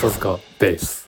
[0.00, 0.99] 笹塚ベース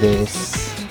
[0.00, 0.86] です。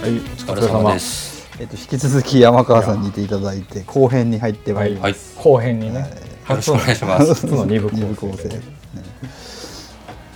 [0.00, 0.18] はいおお
[0.56, 1.48] 疲れ様です。
[1.60, 5.14] えっと、引き続き山川さんにいていただいて、後編に入ってまいりまはい。
[5.14, 5.36] す。
[5.36, 6.06] よ後編にね
[6.48, 7.34] ろしくお願いします。
[7.34, 8.14] 初の二部構成。
[8.14, 8.62] 構成でね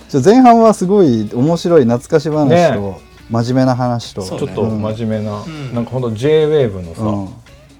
[0.09, 7.29] ちょ前半はすごい面白い懐かし話と、真面目な話と、そうねちょっと真面目な、んなんかほんと JWAVE のさ、うん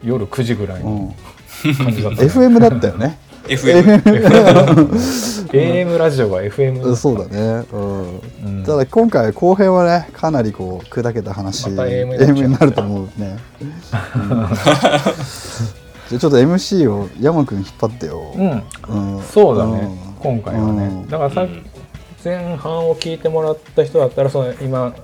[0.04, 1.16] 夜9時ぐらいうんの
[1.78, 3.18] 感じだった、 ね FM だったよね。
[3.48, 4.02] FM。
[5.52, 7.66] AM ラジオが FM そうだね。
[7.72, 8.20] うん。
[8.20, 8.64] うん。
[8.64, 13.38] ただ今回後編はねかなりこう砕けた話、また AM AM になると思うね。
[13.62, 13.70] うん。
[16.08, 18.34] じゃあちょっと MC を山くん引っ張ってよ。
[18.36, 18.64] うん。
[19.18, 19.24] うん。
[19.24, 19.98] そうだね、ん。
[20.20, 21.08] 今回はね、うん。
[21.08, 21.66] だからさ、うん。
[22.24, 24.96] 前半を聞いてもらった人だったらその今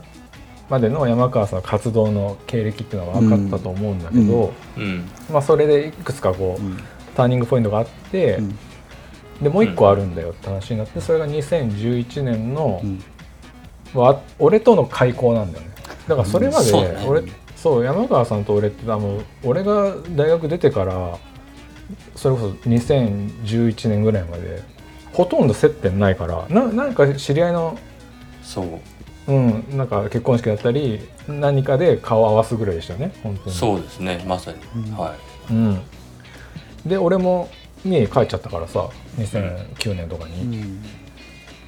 [0.69, 5.07] までの山川さんの活動の経歴っていうのは分かったと思うんだけど、うん。
[5.31, 6.77] まあ、それでいくつかこう、うん
[7.15, 8.57] ターニングポイントがあって、うん。
[9.41, 13.99] でもう一個あるんだよって話になってそれが2011年の、うん。
[13.99, 15.71] わ俺との開口なんだよね。
[16.07, 16.71] だからそれまで
[17.07, 17.23] 俺
[17.55, 21.17] そう山川さんと俺って多分俺が大学出てから
[22.15, 24.63] それこそ2011年ぐらいまで
[25.13, 27.77] ほとんど接点ないからななんか知り合いの
[28.41, 28.79] そう。
[29.27, 33.55] うんなんか結婚式だったり何かで顔を合わすぐらいでしたよね本当に。
[33.55, 34.23] そうですね。
[34.27, 34.57] まさに。
[34.75, 34.97] うん。
[34.97, 35.15] は
[35.49, 35.79] うん、
[36.85, 37.49] で俺も
[37.83, 40.83] 三重帰っちゃったからさ2009年とかうに、ん。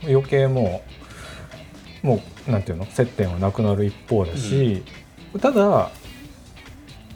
[0.05, 0.83] 余計も
[2.03, 4.83] うもうなんていうの接点はなくなる一方だし、
[5.39, 5.89] ただ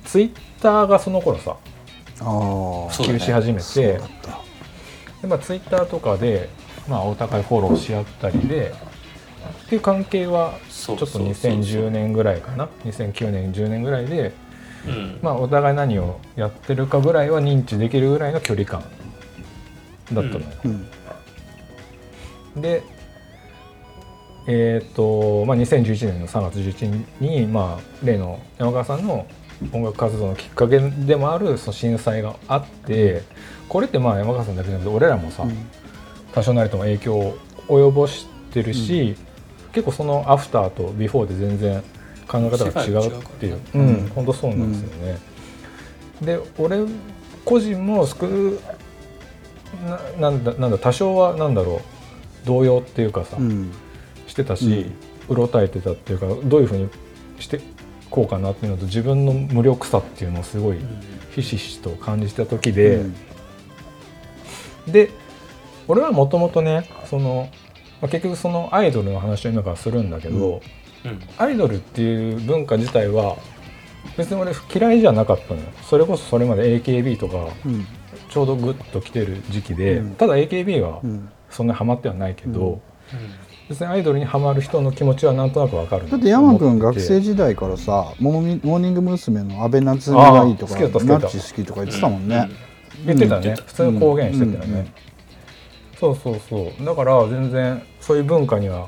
[0.06, 0.32] ツイッ
[0.62, 1.58] ターがその頃さ
[2.16, 2.24] 普
[3.04, 4.40] 及し始めて、だった。
[5.22, 6.48] でまあ、ツイッターとかで、
[6.88, 8.74] まあ、お互いフォローし合ったりで
[9.66, 11.36] っていう関係はちょっとそうそう。
[11.36, 11.90] そう2010。
[11.90, 14.32] 年ぐらいかな？2009年10年ぐらいで、
[14.88, 15.20] うん。
[15.22, 18.84] まあ、お互い何をやってるかぐらいは認知できるぐらいの距離感。
[20.14, 20.46] だったのよ。
[22.56, 22.62] うん。
[22.62, 22.84] で
[24.50, 29.28] えっ、と、まあ、2011年の3月11日に、まあ、例の山川さんの
[29.74, 33.24] 音楽活動のきっかけでもあるその震災があって
[33.68, 35.58] これってまあ山川さんだけじゃなくて俺らもさ、うん。
[36.34, 37.38] 多少なりとも影響を
[37.68, 39.16] 及ぼしてるし、
[39.74, 41.84] 結構そのアフターとビフォーで全然
[42.28, 43.60] 考え方が違うっていう。
[43.74, 45.20] 世らねうん本当そうなんですよね。
[46.22, 46.80] で俺
[47.46, 48.60] 個人もすく
[50.20, 51.82] ななんだなんだ多少はなんだろ
[52.44, 53.72] う動揺っていうかさ、うん。
[54.28, 54.88] してたし、
[55.30, 56.90] うろたえてたっていうかどういうふうに
[57.40, 57.62] して
[58.10, 60.78] こうかなっていうのと自分の無力さっていうのをすごい
[61.36, 62.98] ひしひしと感じた時で。
[62.98, 63.16] うん。
[64.88, 65.12] で
[65.90, 67.50] 俺はもともとねその、
[68.02, 70.62] まあ、結局そのアイドルの話を今からするんだけど、うん。
[71.38, 73.38] アイドルっていう文化自体は
[74.18, 75.68] 別に俺嫌いじゃなかったのよ。
[75.84, 77.86] それこそそれまで AKB とかうん。
[78.30, 80.16] ちょうどグッと来てる時期で、うん。
[80.16, 81.30] ただ AKB はうん。
[81.50, 82.82] そんなにハマってはないけど、うん。
[83.70, 89.44] 別にアイドルにハマる人の気持ちはなんとなくわかるだって山君学生時時代からさモーニモーニング娘。
[89.44, 92.50] の安倍夏実がいいとかナッチ好きとか言ってたもんね、
[93.06, 93.56] 言ってたね、うん。
[93.56, 94.80] 普通の公言してたよね、うん。
[94.80, 94.88] うん。
[96.00, 96.86] そうそうそう。
[96.86, 98.88] だから全然そういう文化には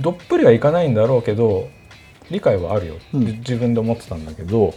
[0.00, 1.68] どっぷりはいかないんだろうけど
[2.30, 3.24] 理解はあるよ、うん。
[3.26, 4.74] で自分で思ってたんだけど。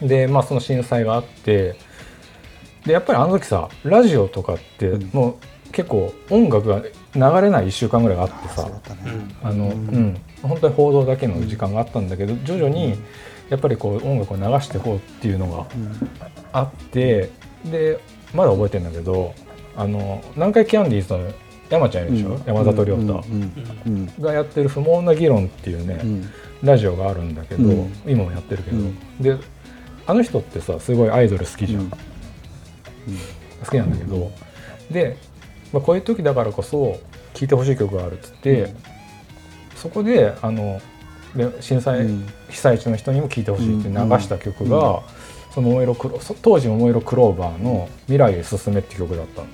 [0.00, 0.08] うん。
[0.08, 1.74] でまあその震災があって
[2.86, 5.10] でやっぱりあの時さラジオとかってうん。
[5.12, 8.68] もう結構音楽が流れない1週間ぐらいがあってさ。
[9.42, 9.74] あの、ううん。
[9.74, 10.20] ん。
[10.42, 12.94] 本当に報道だけの時間があったんだけど徐々に
[13.50, 16.10] やっぱりこう音楽を流していこうっていうのがうん。
[16.52, 17.30] あって
[17.64, 17.98] で
[18.32, 19.34] まだ覚えてるんだけど
[19.76, 21.32] あの南海キャンディーズの
[21.70, 22.42] 山ちゃんいるでしょ、うん。
[22.46, 23.52] 山里亮太、うん。
[23.86, 24.10] うん。
[24.20, 26.28] がやってる「不毛な議論」っていうね、うん。
[26.62, 27.92] ラジオがあるんだけど、うん。
[28.06, 28.96] 今もやってるけど、うん。
[29.20, 29.36] で
[30.06, 31.90] あの人ってさすごいアイドル好きじゃん、うん。
[31.90, 34.30] 好きなんだけど。
[34.90, 35.16] で、
[35.72, 36.98] まあ、こういう時だからこそ
[37.34, 38.76] 聴いてほしい曲があるっつって、うん。
[39.76, 40.80] そこであの
[41.36, 42.26] で震災、うん。
[42.48, 45.00] 被災地の人にも聴いてほしいって流した曲が、うん。
[45.52, 49.48] その桃色クロそ当時桃色クローバーの「未来へ進め」って曲だったの。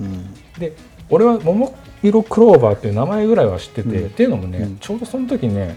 [0.00, 0.06] うん。
[0.06, 0.34] うん。
[0.58, 0.72] で
[1.10, 4.06] 俺は桃色クローバーっていう名前ぐらいは知ってて、うん。
[4.06, 4.78] っていうのもね、うん。
[4.78, 5.76] ちょうどその時ね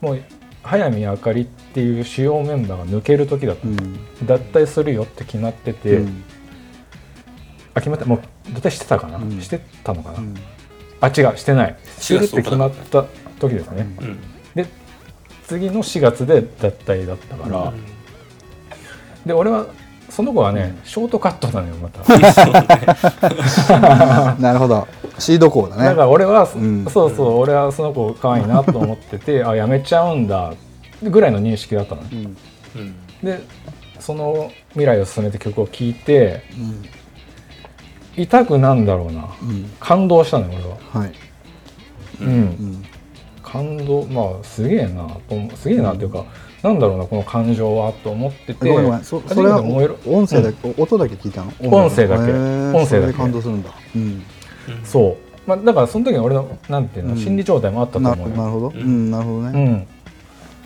[0.00, 0.22] もう
[0.62, 4.26] 早見あかりっていう主要メンバーが抜ける時だった、うん。
[4.26, 6.24] 脱退するよって決まってて、うん。
[7.74, 8.04] あ決まった。
[8.04, 8.20] もう
[8.54, 9.40] 脱退してたかな、うん。
[9.40, 10.34] してたのかな、うん。
[11.00, 11.76] あ違うしてない。
[11.84, 13.06] するって決まった
[13.38, 14.18] 時ですね、うん。
[14.54, 14.66] で
[15.46, 17.72] 次の4月で脱退だったから、
[19.24, 19.66] で俺は
[20.10, 22.00] その子はね、ショートカットなのよまた。
[24.40, 24.86] なるほど。
[25.18, 25.84] シード校だね。
[25.84, 26.84] だから俺は、うん。
[26.86, 30.52] そうそう俺はその子可愛いなと思ってて あやめちゃうんだ
[31.02, 32.08] ぐらいの認識だったのね。
[32.12, 32.36] うん。
[32.76, 32.94] うん。
[33.22, 33.40] で
[33.98, 36.84] その「未来を進めて」曲を聴いてうん。
[38.22, 39.28] 痛くなんだろうな。
[39.42, 39.70] うん。
[39.78, 41.04] 感動したのよ俺は。
[41.04, 41.12] はい。
[42.20, 42.84] うん、うん。
[43.42, 45.06] 感動まあすげえな
[45.54, 46.24] すげえなっていうか、
[46.62, 48.68] なんだろうなこの感情はと思ってて。
[48.68, 49.96] ごめんごめんそれはめて燃える。
[50.06, 51.52] 音声だけ、音だけ聞いたの？
[51.60, 52.32] 音声だけ。
[52.32, 53.12] 音声だけ。
[53.14, 53.70] 感動するんだ。
[53.94, 54.02] うん。
[54.02, 54.24] うん。
[54.84, 55.16] そう、
[55.46, 57.18] まあ、だからその時の俺のなんていうの、うん。
[57.18, 58.36] 心理状態もあったとな思うよ。
[58.36, 58.68] なるほど。
[58.68, 59.88] ううんんなるほどね。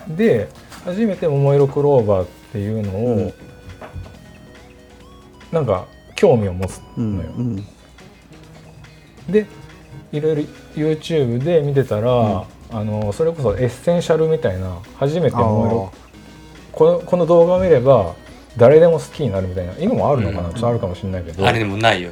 [0.09, 0.49] うん、で
[0.85, 3.33] 初めて「桃色クローバー」っていうのを、うん。
[5.53, 5.87] なんか
[6.17, 7.65] 興味を持つうんのよ、うん
[9.31, 9.47] で
[10.11, 10.43] いろいろ
[10.75, 12.45] YouTube で見てたら、
[12.75, 15.93] あのそれこそエッセンシャルみたいな初めてももいろ
[16.73, 18.17] このこの動画を見れば
[18.57, 20.55] 誰でも好きになるみたいな今もあるのかな、うん。
[20.55, 22.11] ちょっとあるかもしれないけど、あれでもないよ。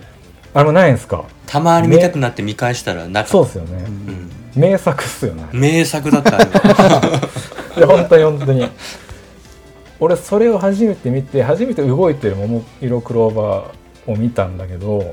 [0.54, 1.24] あれもないんですか？
[1.46, 3.28] たまに見たくなって見返したらなかった。
[3.30, 4.30] そうですよね、うん。
[4.60, 5.46] 名作っすよね。
[5.52, 6.36] 名作だった
[7.78, 8.68] いや本当に本当に。
[9.98, 15.04] 俺それを初めて見て初めて動いてるももいろクローバーを見たんだけどい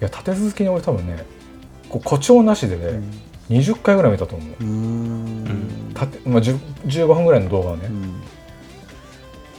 [0.00, 1.24] や立て続けに俺多分ね
[1.88, 3.00] こう誇張なしでね、
[3.52, 4.64] 20回ぐらい見たと思う。
[4.64, 5.92] うん。
[5.94, 7.88] たて、まあ、10 15分ぐらいの動画をね。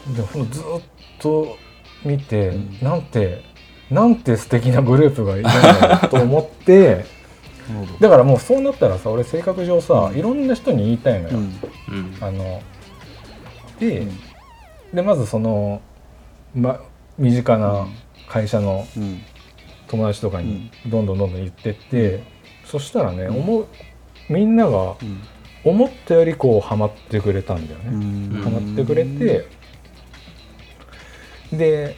[0.07, 0.15] う、ん。
[0.15, 0.63] でほんとずっ
[1.19, 1.57] と
[2.03, 2.77] 見て、うん。
[2.81, 3.43] なんて
[3.89, 7.05] なんて素敵なグループがいるんだろうと思って
[7.69, 7.99] なるほど。
[7.99, 11.59] だからもうそうなったらさ俺性格上さいろんな人に言いたいのよ、うん。
[11.89, 12.17] うん。
[12.21, 12.61] あの
[13.79, 14.19] で,、うん。
[14.93, 15.81] でまずその、
[16.55, 16.79] ま、
[17.17, 17.87] 身近な
[18.27, 19.21] 会社のうん。
[19.93, 22.23] 友達とかにどんどんどんどん言ってって、
[22.73, 23.35] そしたらね、うん。
[23.37, 23.67] 思う
[24.29, 25.21] みんながうん。
[25.63, 28.41] 思ったよりこうハマってくれたんだようね、ん。
[28.41, 29.45] ハマってくれて
[31.53, 31.95] で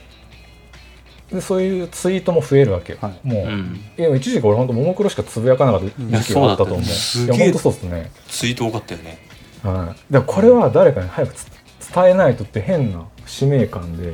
[1.31, 3.19] でそういうツイートも増えるわけよ、はい。
[3.24, 3.80] もう、うん。
[3.98, 5.86] いや一時期俺本当ももクロしかつぶやかなかった
[6.19, 8.12] 時期があったと思う、いやそうだったいや本当そうですね。
[8.27, 9.18] ツイート多かったよね。
[9.63, 11.48] はい、でもこれは誰かに早くつ
[11.94, 14.13] 伝えないとって変な使命感で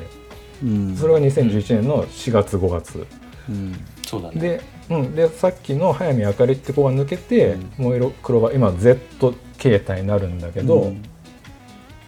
[0.64, 0.96] うん。
[0.96, 3.08] それが2011年の4月5月。
[3.50, 3.74] うん。
[4.06, 4.40] そうだね。
[4.40, 4.62] で,、
[5.00, 11.04] うん、でさっきの早見あかりって子が抜けてうん「もう色黒は今 Z 形態になるんだけど、うん。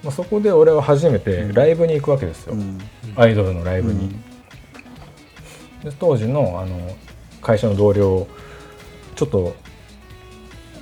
[0.03, 2.79] まあ、そこで俺は初めてライブに行くわけですよ、うん。
[3.15, 4.09] アイドルのライブに。
[5.83, 6.95] で当時のあの
[7.41, 8.27] 会社の同僚
[9.15, 9.55] ちょっと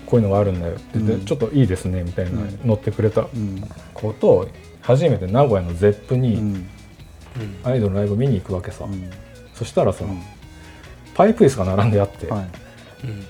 [0.05, 0.73] こういうのがあるんだよ。
[0.73, 1.25] って言って、うん。
[1.25, 2.59] ちょっといいですねみたいなうん。
[2.65, 3.61] 乗ってくれたうん。
[3.93, 4.47] 子と
[4.81, 6.69] 初めて名古屋の ZEP うにん。
[7.63, 9.09] アイドルのライブ見に行くわけさ、うん。
[9.53, 10.21] そしたらさ、うん
[11.13, 12.41] パイプ椅子が並んであって、はい。
[12.41, 13.25] うん。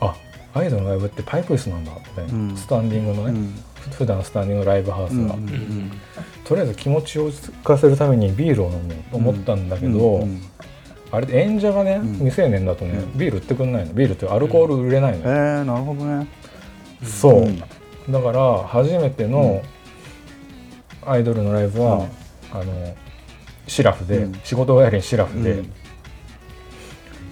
[0.00, 0.14] あ
[0.54, 2.56] アイドルのライブってパイプ椅子なんだみたいな、うん。
[2.56, 3.54] スタンディングのね、うん。
[3.74, 5.92] ふ普段スタンディングのライブハウスが、うんうん
[6.44, 10.40] とりあえず気持ちを落ち着かせるためにビールを飲もうと思ったんだけど、うん
[11.10, 12.12] あれで演者がね、うん。
[12.14, 13.18] 未成年だとね、うん。
[13.18, 13.94] ビール売ってくんないの。
[13.94, 15.24] ビールってアルコール売れないの。
[15.24, 16.26] えよ、ーなるほどね。
[17.02, 17.58] そう、うん。
[17.58, 17.66] だ
[18.22, 19.62] から初めての
[21.06, 22.08] アイドルのライブは、うん
[22.50, 22.96] あの
[23.66, 24.40] シラフで、うん。
[24.44, 25.72] 仕事帰りにシラフで、うん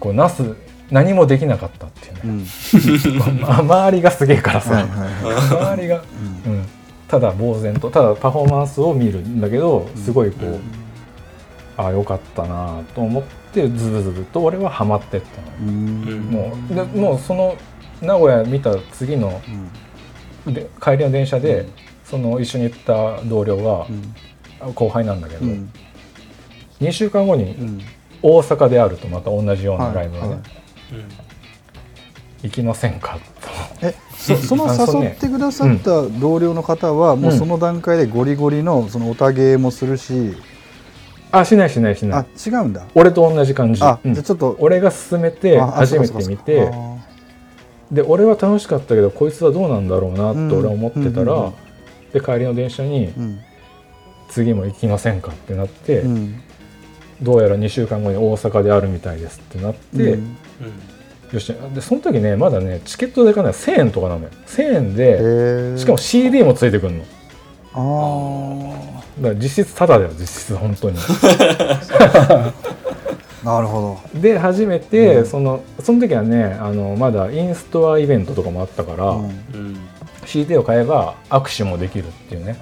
[0.06, 0.54] こうなす
[0.88, 2.20] 何もできなかったっていうね。
[2.24, 3.40] う、ん。
[3.42, 5.74] ま周りがすげえからさ、はいはいはい。
[5.74, 5.98] 周りが、う
[6.48, 6.64] ん、
[7.08, 7.90] ただ呆然と。
[7.90, 10.60] ただパフォーマンスを見るんだけどすごいこう、うん。
[11.76, 13.22] ああよかったなと思っ
[13.52, 15.72] てズブズブと俺はハマってったの。
[15.72, 17.56] もうでもうその
[18.00, 19.40] 名古屋見た次の
[20.46, 20.54] うん。
[20.54, 21.68] で帰りの電車で、うん。
[22.04, 23.86] その一緒に行った同僚が
[24.64, 24.72] う、ん。
[24.72, 25.68] 後輩なんだけど、うん。
[26.80, 27.80] 2週間後にうん
[28.22, 30.42] 大阪であるとまた同じようなライブがね、はいはい。
[32.44, 33.18] 行きませんか
[33.82, 34.66] えそ その
[35.02, 40.34] 誘ってくださった同僚の方はもうその段階でゴリゴリのそのおたげもするし、
[41.30, 42.84] とあしないしないしなあい違うんだ。
[42.94, 43.82] 俺と同じ感じ。
[43.82, 44.14] あ、うん。
[44.14, 44.56] じゃあちょっと。
[44.58, 46.68] 俺が勧めてああ初めて見て。
[46.72, 46.96] あ
[47.90, 51.52] で俺は楽しかったけどこいつはどうなんだろうなって俺は思ってたら、うんうんうん。
[52.12, 53.38] で帰りの電車にーうん。
[54.28, 56.42] 次も行きませんかってなって、うん
[57.22, 60.36] どうやら2週間後に大阪であるみたいですってなって、うん。
[61.32, 61.52] よし。
[61.74, 64.30] でその時ねまだねチケット代がね1000円とかなのよ。
[64.46, 67.04] 1000円で、しかも CD もついてくるの。
[67.78, 70.98] あだから実質タダだよ実質本当に。
[71.94, 72.52] あ
[73.44, 75.26] なるほで初めて、うん。
[75.26, 79.24] そのその時はねあのまだインストアイベントとかもあったから、ど、うん。
[79.24, 79.76] うん。
[80.26, 82.56] CD を買えば握手もできるっていうね。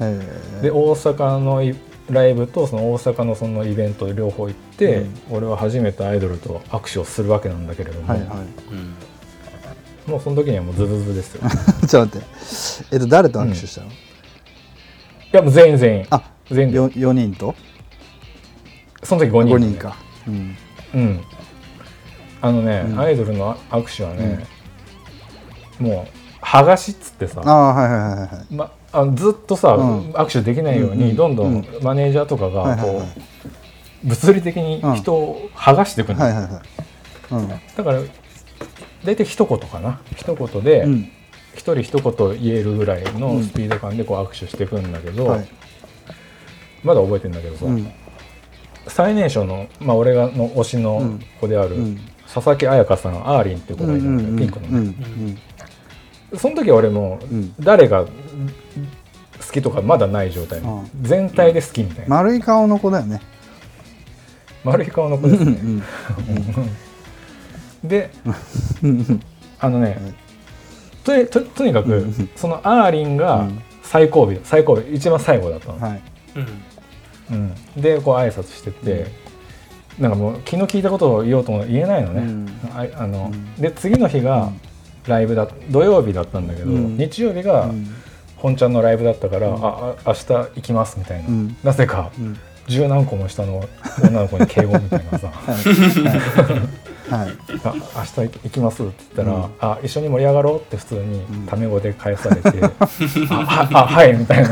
[0.00, 0.62] うん。
[0.62, 1.74] で大阪のい
[2.10, 5.14] ライブとその大阪のそのイベント両方行って、うん。
[5.30, 8.36] 俺は初めてアイドルと握手をするわけなんだけれども、はいは
[10.06, 10.12] うん。
[10.12, 11.42] もうその時にはもうズブズブですよ。
[11.44, 11.46] い
[11.84, 12.26] いちょっと待って。
[12.92, 13.88] えっと誰と握手したの、
[15.32, 16.06] やもう全員全員。
[16.10, 16.72] あ全員。
[16.72, 17.54] でよ4人と？
[19.02, 19.56] その時5人。
[19.56, 19.96] 5人か、
[20.26, 20.56] うん、
[20.94, 21.20] うん。
[22.40, 23.00] あのね、うん。
[23.00, 24.46] アイドルの握手はね、
[25.78, 26.06] も
[26.40, 27.42] う剥がしっつってさ。
[27.44, 28.54] ああはいはいはいはい。
[28.54, 30.10] ま、あのずっとさ、うん。
[30.12, 31.54] 握手できないように、うんどんどうん。
[31.58, 33.02] んマネージャーとかがこ
[34.04, 36.62] う、物理的に人を剥がしていくんだよ、はいはい
[37.76, 38.00] だから
[39.04, 40.00] 大体一言かな。
[40.16, 41.10] 一言でうん。
[41.54, 45.48] 一人一言言えるぐらいのスピード感でこう握手していくんだけど、はい。
[46.82, 47.90] まだ覚えてるんだけどさ、うん。
[48.86, 52.00] 最年少の、まあ、俺がの推しの子である、うん。
[52.32, 55.42] 佐々木彩香さんアーリンっていう子うんがいるんだよ、うんピンクのうんね、
[56.36, 57.54] その時は俺もうん。
[57.60, 58.06] 誰が
[59.46, 60.90] 好きとかまだない状態、うん。
[61.02, 63.20] 全体で好きみたいな、丸い顔の子だよね。
[64.64, 65.82] 丸い顔の子ですね、うん
[67.84, 68.10] で
[68.82, 69.20] うん。
[69.60, 69.96] あのね、
[71.04, 73.62] とにととにかく、うんそのアーリンがうん。
[73.82, 76.02] 最後尾最後尾一番最後だったの、はい。
[77.30, 77.54] うん。
[77.76, 79.06] うん、でこう挨拶してて、
[79.98, 82.48] なんかもう気の利いたことを言おうとも言えないのね、うん。
[82.74, 83.54] ああのうん。
[83.54, 84.52] で次の日が
[85.06, 86.98] ライブだ土曜日だったんだけど、うん。
[86.98, 87.86] 日曜日がうん
[88.38, 89.64] 本ちゃんのライブだったから、うん。
[89.64, 91.56] ああ明日行きますみたいな、うん。
[91.62, 92.38] なぜかうん。
[92.68, 93.64] 十何個も下の
[94.02, 95.28] 女の子に敬語みたいなさ。
[97.08, 97.26] はい。
[97.26, 97.32] はい。
[97.64, 99.50] あ明日行きますって言ったら、うん。
[99.60, 101.46] あ一緒に盛り上がろうって普通にん。
[101.46, 102.48] タメ語で返されて、
[103.30, 104.50] あはあはいみたいな。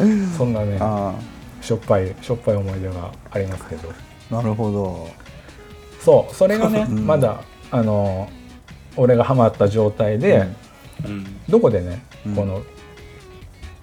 [0.00, 0.26] うん。
[0.36, 1.14] そんなねあ
[1.60, 2.94] しょっぱいしょっぱい思い出が
[3.30, 3.88] ありますけど。
[4.32, 5.08] あなるほど。
[6.04, 7.06] そうそれがね、うん。
[7.06, 8.28] まだあの
[8.96, 10.48] 俺がハマった状態で、
[11.48, 12.34] どこでね、うん。
[12.34, 12.62] この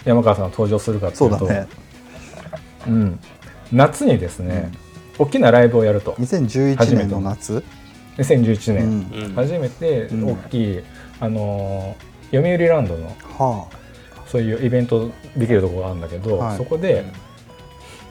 [0.05, 1.67] 山川さんが登場するかっていうとそうだね。
[2.87, 3.19] うん、
[3.71, 4.71] 夏にですね、
[5.17, 6.13] 大きなライブをやると。
[6.13, 7.63] 2011年の夏
[8.17, 9.23] ？2011年、うん。
[9.25, 9.33] うん。
[9.35, 10.25] 初めてうん。
[10.31, 10.83] 大きい、
[11.19, 13.67] あのー読売ランドのは
[14.25, 16.57] そういうイベントできるところがあるんだけど、はい。
[16.57, 17.05] そこで、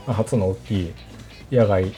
[0.06, 0.92] まあ初の大きい
[1.50, 1.92] 野外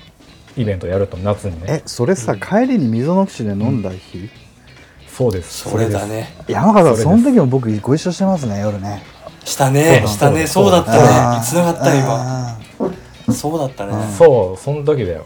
[0.56, 4.30] イベントやると夏にあえねそれさ帰りに溝の口で飲んだ日？
[5.16, 5.71] そうです。
[5.71, 6.35] それだね。
[6.49, 9.04] 山川さんその時も僕ご一緒してますね夜ね。
[9.44, 10.02] したね。
[10.06, 10.44] したね。
[10.47, 10.92] そうだった
[11.38, 11.44] ね。
[11.44, 12.49] つながった今。
[12.49, 12.59] あ
[13.33, 13.92] そうだったね。
[13.92, 14.12] うん。
[14.12, 15.25] そうその時だよ。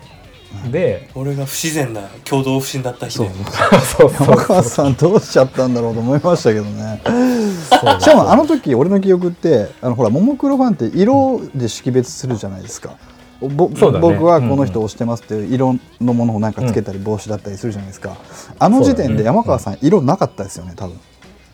[0.71, 3.28] で俺が不自然な共同不審だった日そう。
[3.28, 3.35] で
[3.97, 4.26] そうそう。
[4.28, 7.00] 山川さんどうしちゃったんだろうと思いましたけどね。
[7.71, 12.90] そうしかもあの時俺の記憶ってあのほらももクロファンって色で識別するじゃないですか、
[13.40, 13.49] ね。
[14.00, 18.16] 僕はこの人を推してますっていう色のものをなんかつけたり帽子だったりするじゃないですか、
[18.59, 20.99] あの時点で山川さん色なかったですよね多分。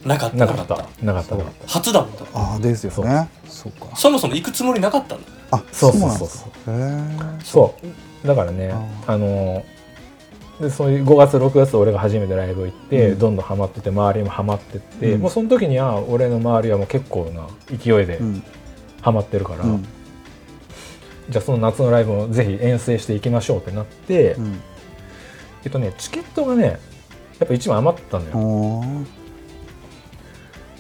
[0.05, 0.37] なかった。
[0.37, 0.77] なかった。
[1.03, 1.37] なかった。
[1.37, 3.29] なかっ初だもんだああですよね。
[3.47, 3.73] そう。
[3.73, 3.97] か。
[3.97, 5.25] そもそも行くつもりなかったんだ。
[5.51, 6.73] あたそうそうなんそうですそうか。
[6.73, 7.75] へえそ
[8.25, 8.27] う。
[8.27, 9.65] だからねああの
[10.61, 13.19] でそういう5月6月俺が初めてライブ行って、うん。
[13.19, 15.23] どんどんハマってて周りもハマってって、うん。
[15.23, 18.43] もうその時には俺の周りはもう結構な勢いでうん。
[19.01, 19.87] ハマってるから、うん
[21.31, 24.61] じゃあその夏のライブをぜひ遠征していきましょうってなって、うん。
[25.65, 28.85] えっとねチケットがねやっぱ1枚余ったんだよ、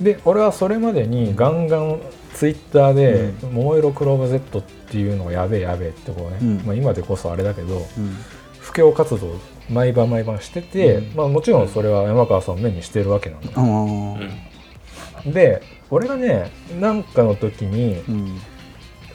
[0.01, 2.01] で俺はそれまでにガンガン
[2.35, 6.67] ツイッターで「桃色クローバー Z」っていうのがやべえやべえってこうね、うん。
[6.67, 8.17] まあ、今でこそあれだけどうん。
[8.59, 9.39] 布教活動を
[9.71, 11.17] 毎晩毎晩してて、うん。
[11.17, 18.39] まあ、もちろんそれは山川さんを目にしてるわけなんだ、で俺がねなんかの時にうん。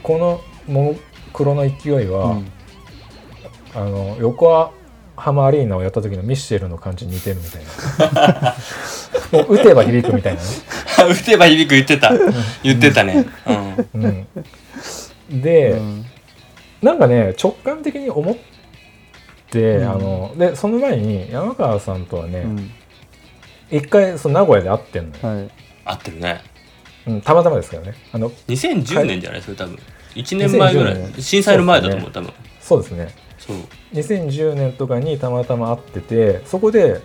[0.01, 0.95] このも
[1.29, 2.51] もクロの勢いは、うん。
[3.75, 4.73] あの横
[5.15, 7.63] 浜アリーナをやった時のミッシェルの感じに似てるみたい
[8.13, 8.55] な。
[9.31, 10.47] もう打てば響くみたいなね、
[11.11, 12.11] 打てば響く言ってた。
[12.63, 13.25] 言ってたね。
[13.93, 14.27] うん。
[15.29, 16.05] うん、で、うん。
[16.81, 18.35] なんかね直感的に思っ
[19.51, 19.91] て、うん。
[19.91, 22.71] あのでその前に山川さんとはねうん。
[23.71, 25.49] 一、回その名古屋で会ってんのよ、はい。
[25.85, 26.41] 合ってるね。
[27.05, 27.93] うん、たまたまですけどね。
[28.11, 29.41] あの2010年じゃない？
[29.41, 29.77] それ多分
[30.15, 31.21] 1年前ぐら2010い年。
[31.21, 32.33] 震災の前だと思う多分。
[32.61, 33.09] そうですね。
[33.37, 33.57] そう。
[33.93, 37.01] 2010年とかにたまたま会っててそこで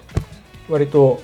[0.69, 1.23] 割と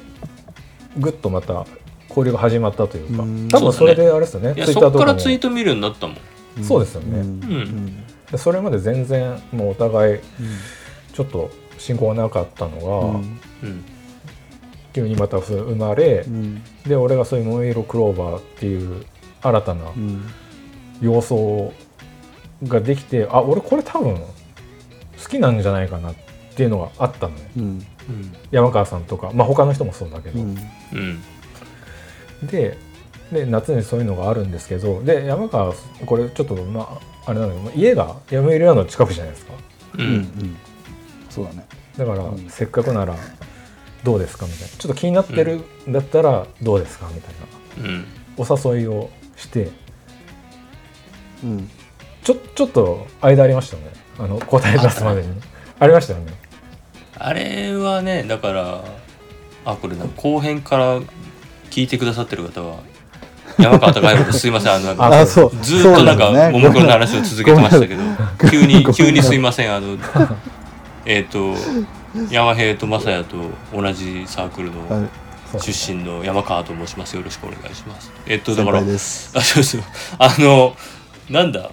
[0.98, 1.66] ぐっとまた
[2.08, 3.22] 交流が始まったというか。
[3.22, 3.48] うん。
[3.48, 4.54] 多分それであれですよね。
[4.54, 4.92] ツイッターとかも。
[4.92, 6.16] そっからツイート見るようになったもん。
[6.62, 7.20] そうですよね。
[7.20, 7.26] うん。
[7.26, 8.06] うん。
[8.30, 10.22] でそれまで全然もうお互いうん。
[11.12, 13.40] ちょっと進行がなかったのが、うん。
[13.62, 13.84] うん。
[14.92, 16.62] 急にまた生まれ、うん。
[16.84, 19.04] で俺がそういう「桃色クローバー」っていう
[19.40, 19.84] 新たな
[21.02, 21.72] うん要素
[22.66, 26.14] ができてあ俺これ多分好きなんじゃないかなっ
[26.54, 27.50] ていうのがあったのね。
[27.56, 27.62] うん。
[27.62, 27.84] うん。
[28.50, 29.30] 山川さんとか。
[29.34, 30.58] まあ他の人もそうだけど、うん。
[30.92, 32.46] うん。
[32.46, 32.76] で
[33.32, 35.72] で夏にそういうのがあるんですけどで山川
[36.04, 39.52] これちょっとまああれなんだけど家がやめる屋の近くじゃないですか。
[39.98, 40.56] ううんうんん。
[41.28, 41.66] そうだね。
[41.96, 42.48] だから、うん。
[42.48, 43.16] せっかくなら
[44.04, 44.68] どうですかみたいな。
[44.68, 47.34] ちょっと気になってるんだったらどうですかみたい
[47.84, 47.88] な。
[47.88, 48.04] うん。
[48.36, 49.70] お誘いをして
[51.44, 51.70] うん。
[52.22, 53.92] ちょちょっと間ありましたよね。
[54.18, 55.28] あの答え出すまでに。
[55.78, 56.32] ありましたよね。
[57.18, 58.80] あれはねだから
[59.64, 61.00] あこれな後編から
[61.70, 62.76] 聞いてくださってる方は
[63.58, 64.72] 山川孝之ですいません。
[64.74, 65.50] あのなんか ああそう。
[65.62, 68.02] ずーっとなんかももクロの話を続けてましたけど。
[68.50, 69.74] 急に急にすいません。
[69.74, 69.96] あの
[71.04, 71.54] えっと
[72.30, 73.36] 山平と正也と
[73.74, 75.08] 同じサークルの
[75.58, 77.16] 出身の山川と申します。
[77.16, 78.10] よろしくお願いします。
[78.26, 79.32] えっとだ先から輩です。
[79.34, 79.82] あそうそう。
[80.18, 80.74] あの
[81.30, 81.70] なんだ？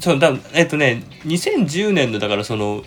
[0.00, 2.82] そうだえっとね2010年のだからその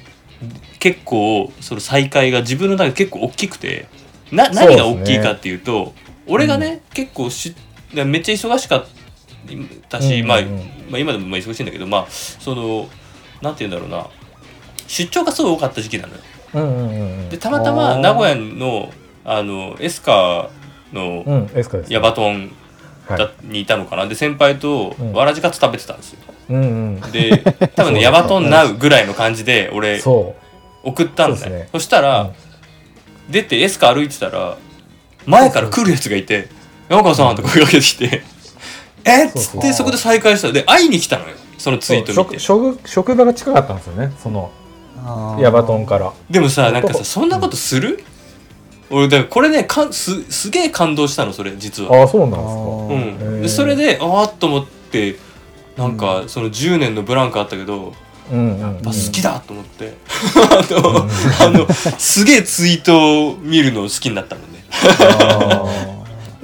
[0.80, 3.88] 結構その再会が自分の中で結構大きくて
[4.32, 5.94] な何が大きいかっていうと
[6.26, 7.54] 俺がね、結構し
[7.94, 8.86] めっちゃ忙しかっ
[9.90, 10.60] たし、まあ、うんうんうん。
[10.90, 12.88] まあ今でもまあ忙しいんだけどまあその
[13.42, 14.10] なんて言うんだろうな。
[14.88, 16.20] 出張がすごい多かった時期なのよ。
[16.54, 17.30] うんうんうんうん。
[17.30, 18.92] でたまたま名古屋の
[19.26, 20.50] あのエスカ
[20.94, 22.52] のうんエスカですヤバトン
[23.44, 24.08] にいたのかな。
[24.08, 25.14] で先輩とうん。
[25.14, 26.20] わらじカツ食べてたんですよ。
[26.50, 26.62] うんう
[26.98, 27.02] ん。
[27.12, 27.44] で
[27.76, 30.36] 多分ねヤバトンナウぐらいの感じで俺そ
[30.84, 31.60] 送ったんだそうですね。
[31.62, 32.32] よそしたら、うん。
[33.30, 34.58] 出てエスカ歩いてたら
[35.26, 36.50] 前から来るやつがいて
[36.90, 38.24] 「山川さん」と声かけてきて
[39.06, 39.28] 「え？
[39.28, 39.58] っ?」つそう。
[39.60, 40.52] ってそこで再会した。
[40.52, 41.36] で会いに来たのよ。
[41.58, 42.40] そのうツイート見て。
[42.40, 44.52] 職場が近かったんですよねその
[45.40, 46.12] ヤバトンから。
[46.30, 48.04] でもさなんかさ男そんなことする、
[48.94, 52.02] 俺だからこれねかんすすげえ感動したのそれ実は。
[52.02, 53.28] ああそうなんですか。
[53.28, 55.18] うあん、でそれでああっと思って
[55.78, 57.94] なんかその10年のブランクあったけど、
[58.32, 59.94] うんやっぱ好きだと思って、
[61.42, 64.64] あのすげえツイートを見るのを好きになったもんね。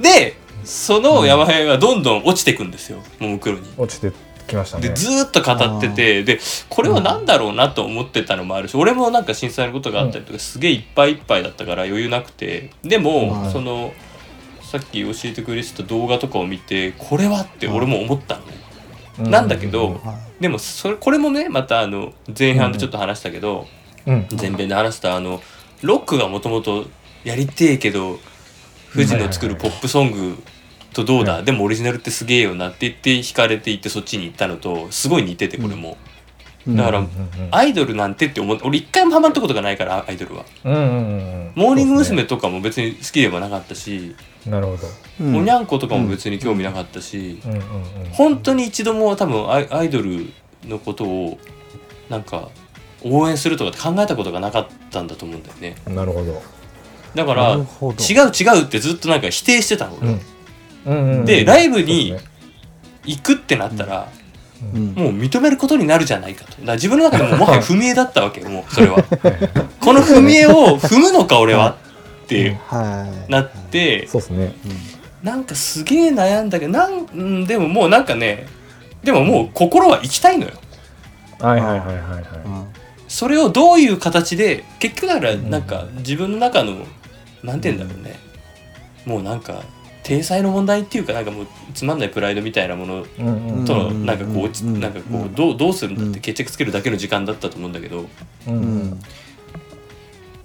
[0.00, 3.62] でその山早がどんどん落ちていくんですよももクロに。
[3.76, 4.12] 落ちて
[4.78, 4.88] ね。
[4.88, 12.70] でずーっと語っててでこれは何だろうなと思ってたのもあるし俺もなんか震災のことがあったりとかすげえいっぱいいっぱいだったから余裕なくて。
[12.82, 13.52] でも、はい。
[13.52, 13.92] その
[14.62, 18.52] さっき教えてくれてた動画とかを見てこれはって俺も思ったのね、
[19.18, 23.66] うなんだけど、はでもそれこれもねまたあの前半でちょっと話したけど、
[24.06, 24.28] うん。
[24.30, 25.42] 前編で話したあの
[25.82, 26.86] ロックがもともと
[27.24, 28.18] やりてえけど
[28.92, 30.42] 富士の作るポップソング
[30.92, 35.96] とどうだ、はいでもオリジナルってすげえよなって言って惹かれていってそっちに行ったのとすごい似ててこれも、
[36.66, 37.10] いだからうんうん
[37.50, 40.44] アイドルなんてって思って俺一回もハマったことがないからアイドルは。
[40.64, 41.52] うんうんうんうん。
[41.54, 42.24] モーニング娘。
[42.24, 44.14] とかも別に好きではなかったし、
[44.46, 44.86] なるほど。
[45.20, 45.36] うん。
[45.38, 47.50] おにゃんことかも別に興味なかったし、うん。
[47.52, 47.62] うんうん
[48.12, 50.32] 本当に一度も多分アイアイドル
[50.66, 51.38] のことを
[52.08, 52.50] なんか
[53.02, 55.76] 応援するとかって考えたことがなかったんだと思うんだよね。
[55.86, 56.42] なるほど。
[57.14, 60.20] だから違う違うってずっとなんか否定してたの、俺うん
[60.86, 61.24] うんうんうん。
[61.24, 62.16] でライブに
[63.04, 64.08] 行くってなったら、
[64.74, 64.92] うん。
[64.94, 66.50] もう認めることになるじゃないかと。
[66.52, 69.02] だから自分の中でももはや踏み絵だったわけよもうそれは。
[69.80, 71.76] この踏み絵を踏むのか俺は
[72.24, 73.30] ってはい。
[73.30, 74.54] なってそうですね。
[75.22, 78.46] なんかすげえ悩んだけどなんうんでももうなんかね
[79.04, 80.52] でももう心は行きたいのよ。
[81.40, 82.22] はいはいはいはいはい。
[82.44, 82.64] うん。
[83.08, 86.76] それをどういう形で結局だからなんか自分の中の
[87.42, 88.18] なんて言うんだろうね。
[89.06, 89.62] もうなんか
[90.02, 93.06] 体裁の問題っていうかなんかもうつまんないプライドみたいなもの
[93.66, 94.06] とのうん。
[94.06, 98.06] なんかこうなんかこうどうどうするんだっうんて決着つけるだけの時間だったと思うんだけど。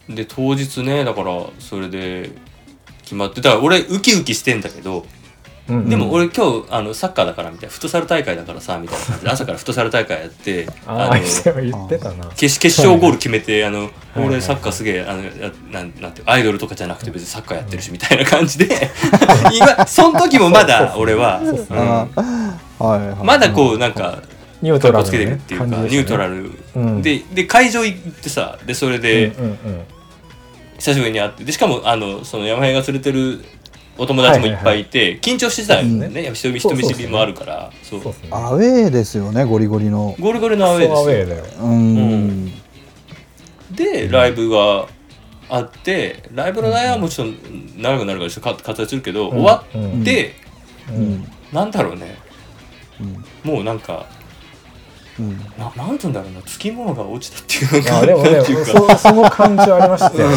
[0.10, 2.30] で当日ねだからそれで
[3.02, 5.06] 決まってだから俺ウキウキしてんだけど
[5.68, 12.26] うんうんでも俺今日あのサッカーだからみたいなフットサル大会だからさみたいな感じで 朝からフットサル大会やってああ言ってたな。
[12.36, 15.32] 決決勝ゴール決めてあの俺サッカーすげえあのや
[15.72, 18.92] なんなんてアイドルとかじゃなくて別にサッカーやってるしみたいな感じで。
[19.54, 21.42] 今その時もまだ俺は
[23.24, 24.20] まだこうなんか
[24.62, 27.02] ニュートラルかってるっていうか、ニュートラルル、うん。
[27.02, 29.82] でで会場行ってさでそれでうんうんうん。
[30.78, 33.44] 久しぶりに会ってでしかもあのその山平が連れてる
[33.98, 36.34] お友達もいっぱいいて、緊張してたよね、うん。
[36.34, 37.72] 人見人見知りもあるから。
[37.82, 40.16] そうそうアウェーですよねゴリゴリの。
[40.20, 42.66] ゴリゴリのアウェーですよ。
[43.72, 44.88] でライブが
[45.50, 47.38] あってライブの内容はもちろん
[47.78, 49.38] 長くなるからちょっと割愛するけど、うん。
[49.38, 50.02] 終わうん。
[50.02, 50.34] って、
[51.54, 52.18] なんだろうね。
[53.00, 53.04] う
[53.50, 53.52] ん。
[53.54, 54.06] もうなんか
[55.18, 55.38] うん。
[55.58, 56.42] ななんて言うんだろうな。
[56.42, 58.98] つきものが落ちたっていうかあでもねなんていうか。
[58.98, 60.30] そその感じはありましたよ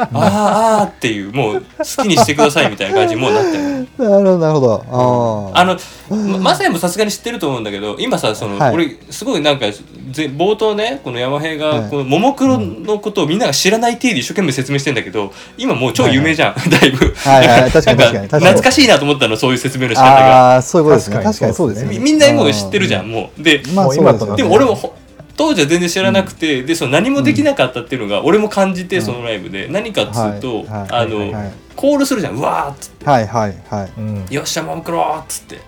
[0.00, 5.52] あーあーっていうもう好きにしてくださいみたいな感じにもうなったよなるほどなるほど。
[5.54, 5.76] ああの
[6.10, 8.74] ままさやもさすがに知ってると思うんだけど今さその、はい。
[8.74, 11.82] 俺すごいなんかぜ冒頭ねこの山平はい。
[11.82, 17.70] がこのももクロのことをみんなが知らない体で一生懸命説明してんだけど今もう超有名じゃん、だいぶ、はいはい。
[17.70, 18.44] 確かになん確かに確かに。
[18.44, 20.52] 懐かしいなと思ったのそういう説明の仕方が。
[20.54, 21.16] ああそういうことですね。
[21.16, 21.98] 確かに確かにそうですよね。
[21.98, 23.42] みみんなもう知ってるじゃんもう。
[23.42, 23.88] でまあ
[24.36, 24.94] でも俺もほ
[25.38, 29.68] 当時は全然知らなくて、でその何もできなかったっていうのが俺も感じて、そのライブで。
[29.70, 31.52] 何かっつうと、あの、はい。
[31.76, 32.34] コールするじゃん。
[32.34, 33.06] うわーっつって。
[33.06, 33.26] はい。
[33.28, 33.56] はい。
[33.70, 33.92] はい。
[33.96, 35.60] うん「よっしゃももクロ!」っつって、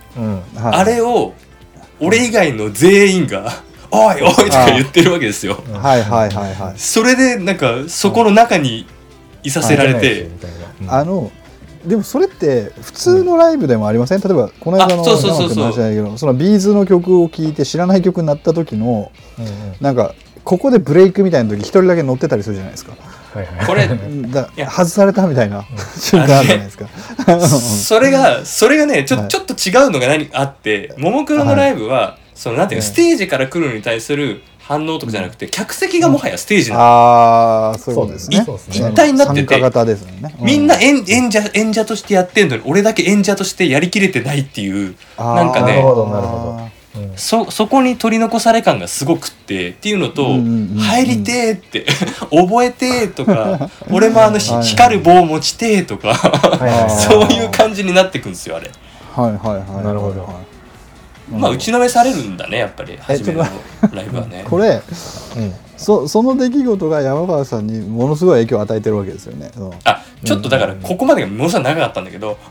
[0.61, 1.35] あれを
[2.01, 5.63] 俺以外の全員が「おいおい!」とか言ってるわけですよ。
[5.73, 6.03] はい。
[6.03, 6.31] はい。
[6.31, 6.55] はい。
[6.55, 6.75] はい。
[6.77, 8.87] それでなんかそこの中に
[9.45, 10.29] いさせられて、
[10.89, 11.31] あの
[11.85, 16.19] でもそれって普通のライブでもありません、例えばこの間のあそうそうそうそう。
[16.19, 19.53] そのビーズの曲を聴いて知らない曲になった時のうんうん。
[19.81, 20.15] なんか
[20.45, 22.93] ここでブレイクみたいな時一人だけ乗ってたりするじゃないですか。
[23.35, 23.67] はいはい。
[23.67, 23.89] これ
[24.29, 24.71] だいや。
[24.71, 25.65] 外されたみたいな
[25.99, 26.89] 瞬間あるじゃないですか。
[27.49, 29.29] それがそれがねちょ,、はい。
[29.29, 38.45] ちょっと違うのが何あってももクロのライブは、そのなんていうのはいステージから来るのに対する反応とかじゃなくて、客席がもはやステージなの、ああそうですね。
[38.47, 38.89] そうですね。
[38.89, 45.35] 一体になってて参加型ですよね、うみんな演演者演者としてやってんのに俺だけ演者としてやりきれてないっていうあー。
[45.35, 46.37] なんかねなるほどなるほ
[46.95, 47.03] ど。
[47.03, 47.13] うん。
[47.17, 51.85] そそこに取り残され感がすごくってっていうのと「うんうんうん入りて」って
[52.31, 58.71] 「覚えて」とか「俺もあのひはい光る棒持ちて」とかはいはいはいそういう感じになってくんですよあれ。
[59.17, 60.21] はいはいはいなるほど。
[60.21, 60.50] はい
[61.31, 63.45] まあ打ちのめされるんだねやっぱり初めの
[63.93, 64.45] ライブはね。
[64.49, 64.83] これ
[65.37, 65.55] うん。
[65.77, 69.51] そその出来事が山川さんにものすごい影響を与えてるわけですよね。
[69.57, 72.37] うんあちょっとだからここまでがものすごい長かったんだけど。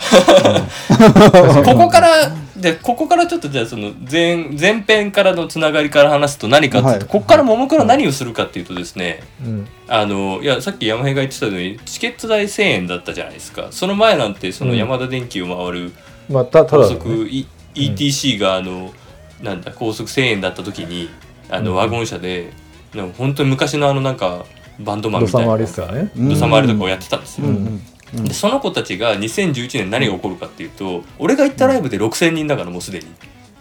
[1.64, 7.08] ここからでここからちょっとじゃあその前前編からのつながりから話すと何かっていうと、はい。
[7.08, 9.68] ここからももクロ何をするかっていうとですねうん。
[9.88, 13.68] あのいやさっき山平が言ってたようにチケット代1000円だったじゃないですか。
[13.70, 14.78] その前なんてそのうん。
[14.78, 15.94] 山田電機を回る
[16.28, 16.96] まあただのね。
[17.00, 18.94] 速、い ETC があの
[19.42, 21.10] なんだ高速1000円だった時に
[21.50, 21.78] あのうん。
[21.78, 22.52] ワゴン車で
[22.94, 24.46] なんか本当に昔のあのなんか
[24.80, 25.58] バンドマンみたいな。
[25.58, 25.82] 土佐
[26.50, 27.48] 回りとかをやってたんですよ。
[27.48, 27.82] うんうん
[28.14, 33.06] でその子たちが2011年何が起こるかっていうと俺が行ったライブで6,000人だからもうすでに。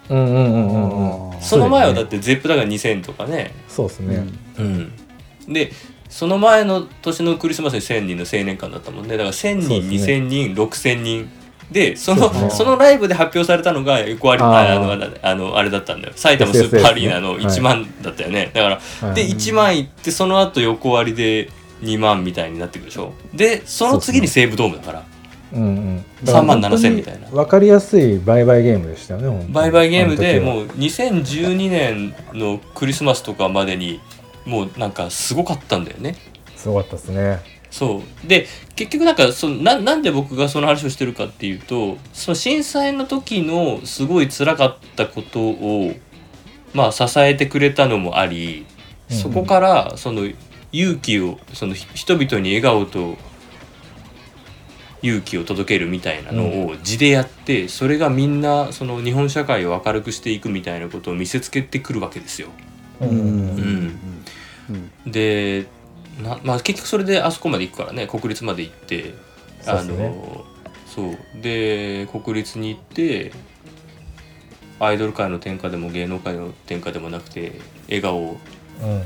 [0.09, 1.41] うんうんうんうんうん。
[1.43, 3.53] その前はだってゼップだから2,000とかね。
[3.69, 4.27] そうですね。
[4.59, 4.93] うん。
[5.49, 5.71] で
[6.09, 9.11] その前の年のクリスマスに1,000人の青年間だったもんね。
[9.11, 9.97] だから1,000人、ね。
[9.97, 11.31] 2,000人6,000人
[11.71, 14.53] でそのそそのライブで発表されたのが横割りあー。
[14.53, 16.15] ああのあのあれだったんだよ。
[16.17, 19.15] 埼玉スーパーアリーナの SSS ね1万だったよね、だからはい。
[19.15, 21.51] で1万いってその後横割りで
[21.83, 23.13] 2万みたいになってくるでしょ。
[23.35, 25.05] でその次に西武ドームだから。
[25.51, 26.05] うんうん。
[26.25, 27.29] 3万7千みたいな。
[27.29, 34.01] 分かりやすい売買ゲームでしたよね売買ゲームでもう2012年のクリスマスとかまでに
[34.45, 36.17] もうなんかすごかったんだよね。
[36.57, 38.27] すごかったですねそう。
[38.27, 45.93] で結局なんかそのななんで僕がその話をしてるかっていうとその震災の時のすごい辛かったことを
[46.75, 48.67] まあ支えてくれたのもあり
[49.09, 50.29] そこからその
[50.73, 53.17] 勇気をそのひ人々に笑顔と
[55.03, 62.49] 勇気を届けるみたいなのを字でやって、それがみんなその日本社会を明るくしていくみたいなことを見せつけてくるわけですよ。
[63.01, 63.99] うん。
[64.69, 65.11] うん。
[65.11, 65.67] で
[66.23, 69.15] な、まあ、結局それであそこまで行くからね国立まで行って
[69.63, 70.09] あそうっすね。
[70.09, 70.45] の
[70.87, 71.19] そう。
[71.41, 73.33] で国立に行って
[74.81, 78.37] アイドル界の天下でも芸能界の天下でもなくて笑顔を
[78.83, 79.03] うん。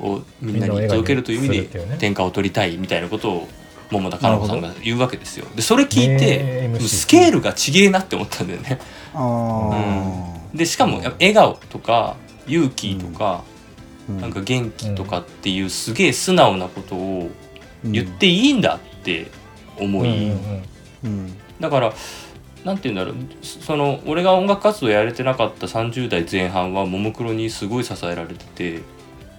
[0.00, 3.48] をみんなに届けるという意味で天下を取りたいみたいなことを
[3.90, 5.46] 桃田かな子さんが言うわけですよ。
[5.56, 6.18] でそれ聞いね
[6.78, 8.78] てスケールがちげえなって思ったんだよね。
[9.14, 13.57] あでしかもやっぱ笑顔とか勇気とか、ー
[14.08, 17.30] なんか元気とかっていうすげえ素直なことを
[17.84, 19.30] 言っていいんだって
[19.78, 20.32] 思い、うん。
[20.32, 20.62] うん。
[21.04, 21.36] うん。
[21.60, 21.92] だから
[22.64, 23.14] なんて言うんだろう。
[23.42, 28.82] その俺が音楽活動やれてなかった30代前半はももクロにすごい支えられてて。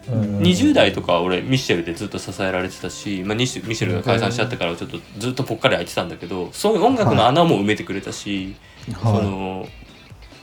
[0.09, 0.21] うん。
[0.21, 8.55] うん20代とかは俺ミシェルでずっと支えられてたし、まあ、ミシェルが解散しちゃってからちょっとずっとぽっかり空いてたんだけどそういう音楽の穴も埋めてくれたし、
[9.01, 9.67] そはの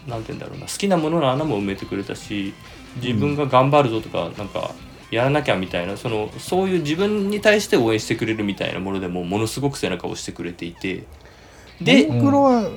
[0.07, 2.55] なんて言うんだろうな好きなものの穴も埋めてくれたし
[2.97, 4.71] 自分が頑張るぞとかなんか
[5.11, 11.05] やらなきゃみたいなそのそういう自分に対して応援してくれるみたいなものでもものすごく背中を押してくれていて。
[11.81, 12.71] で、で、ももクロは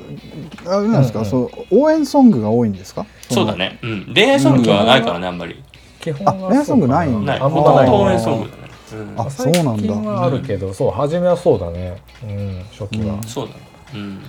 [0.67, 1.25] あれなんですか、うん。
[1.25, 3.05] うんそう応援ソングが多いんですか？
[3.31, 3.55] そうだ。
[3.55, 5.63] ね、うん、恋愛ソングはないからねあんまり。
[6.01, 7.39] 基本あ恋愛ソングないんだ。
[7.39, 9.21] ほとんど応援ねソングだね、うん。
[9.21, 10.23] あそうなんだ。
[10.25, 12.01] あるけどそう初めはそうだね。
[12.23, 13.15] うん初期は。
[13.15, 13.23] うん。
[13.23, 13.61] そうだね。
[13.95, 14.21] うん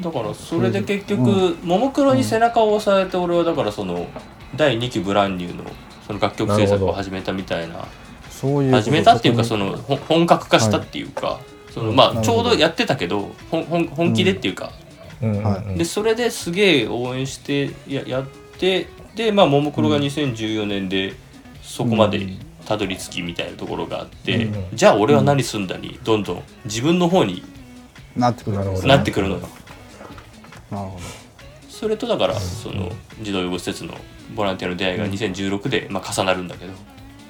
[0.00, 4.06] だからそれで結局ももクロに背中を押されて俺はだからその
[4.56, 5.64] 第2期ブランニューの
[6.06, 7.86] その楽曲制作を始めたみたいな
[8.30, 11.40] そういう始めたっていうかそこのほ本格化したっていうか、
[11.74, 11.96] そのうん。
[11.96, 14.72] まあちょうどやってたけどほんほん本気でっていうか、
[15.20, 15.30] うん。
[15.30, 15.38] うん。
[15.38, 15.78] うんはい。
[15.78, 18.26] でそれですげえ応援してややっ
[18.58, 21.14] てでまあももクロが2014年で
[21.62, 22.28] そこまで
[22.64, 24.76] たどり着きみたいなところがあって、うん。
[24.76, 27.42] じゃあ俺は何すんだにどんどん自分の方に
[28.16, 28.88] なってくるんですね。
[28.88, 29.48] ななってくるのよ。
[30.70, 30.98] なるほ
[31.68, 32.90] それとだからその
[33.22, 33.94] 児童養護施設の
[34.34, 36.72] ボランティアの出会いが2016でまあ重なるんだけど、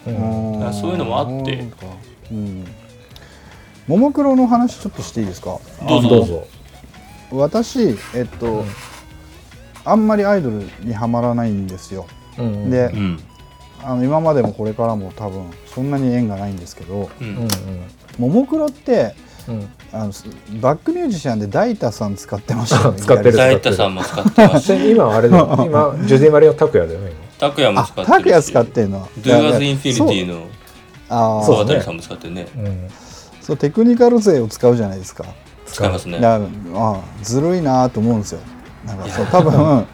[0.07, 0.53] うん。
[0.55, 1.65] どだからそういうのもあって。
[1.81, 1.87] そ
[2.33, 2.65] うん。
[3.87, 5.59] ももクロの話ちょっとしていいですか？
[5.89, 6.09] どうぞ。
[6.09, 6.47] どうぞ。
[7.31, 8.65] 私えっと、
[9.85, 12.07] あんまりアイドルにはまらないんですよ。
[12.39, 13.21] うんでうん。
[13.83, 17.49] あの今までもこれからも多分そんなに縁がないんですけどううんん。
[18.19, 19.15] ももクロって
[19.93, 20.25] あのす
[20.61, 23.01] バックミュージシャンでダイタさん使ってましたよね。
[23.01, 23.37] 使ってる。
[23.37, 24.75] 大太さんも使ってます。
[24.77, 25.49] 今あれだよ。
[25.65, 28.11] 今ジュディ・マリオ・タクヤだよね拓也もあ使ってるし。
[28.11, 29.09] 拓也使ってんの。
[29.21, 30.43] Do As Infinity の
[31.09, 32.47] ああそう沢渡さんも使ってるね。
[32.55, 32.91] 今うん
[33.41, 35.25] そうテクニカル勢を使うじゃないですか。
[35.67, 36.21] 使いますね。
[36.23, 38.41] あずるいなと思うんですよ。
[38.85, 39.87] なんかそう多分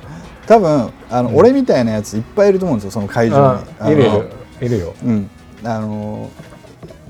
[0.46, 3.42] 多分あの、俺みたいなやついっぱいいると思うんですよその会場に。
[3.42, 4.94] ああのいるいるいるよ。
[5.04, 5.30] うん。
[5.64, 6.30] あの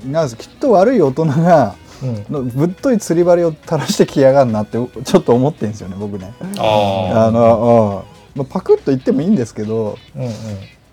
[0.09, 2.25] なんきっと悪い大人がうん。
[2.29, 6.33] のぶっとい釣り針を垂らしてきやがんなってちょっと思ってるんですよね僕ね。
[6.57, 8.05] ああの、
[8.35, 10.31] うんまあ、パクッと言ってもいいんですけどうんうん。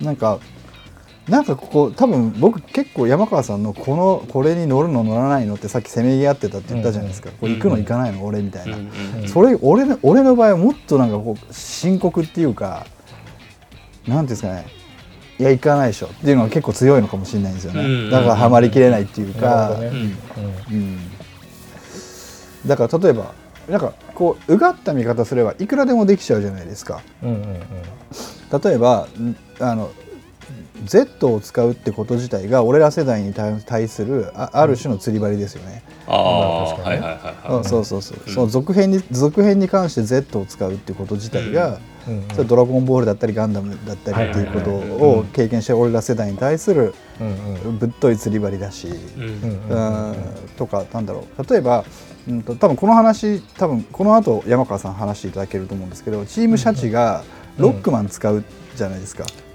[0.01, 0.39] なんか
[1.29, 8.25] なんかここ多分僕結構山川さんのこのこれに乗るの乗らないのってさっきせめぎ合ってたって言ったじゃないですか、これ行くの行かないの？
[8.25, 9.29] 俺みたいな、あうんうんうん。
[9.29, 12.87] それ俺の俺の場合はもっとなんかこう深刻っていうか
[14.09, 14.67] なんていうんですかね
[15.43, 16.07] いや行かないでしょ。
[16.07, 18.11] っていうのが結構強いのかもしれないんですよね、うん。
[18.11, 19.87] だからハマりきれないっていうなか、ね。
[19.89, 20.17] うん。
[20.71, 20.99] うん、
[22.65, 23.35] だから例えば
[23.69, 27.01] なんかこううがった見方すればいくらでもできちゃうじゃないですか。
[27.25, 28.61] うんうんうん。
[28.63, 29.91] 例えばんあの
[30.85, 37.07] Z を使うってこと自体が俺ら世代に対対するあある種の釣り針ですよね、ああまあ確かにね。
[37.07, 37.59] はいはいはいはい。
[37.59, 37.65] うん。
[37.65, 47.79] そうそうそう、うんその続編に続編に関して Z を使うってこと自体が、うんうんそれドラゴンボールだったりガンダムだったりっていうことを経験してる俺ら世代に対するうんうん。
[47.79, 50.17] ぶっとい釣り針だし、うんうんうんうん
[50.57, 51.51] とかなんだろう。
[51.51, 51.85] 例えば、
[52.29, 57.25] うん、と多分この話多分この後山川さん話していただけると思うんですけどチームシャチが
[57.59, 59.52] ロックマン使うじゃないですか、これねうん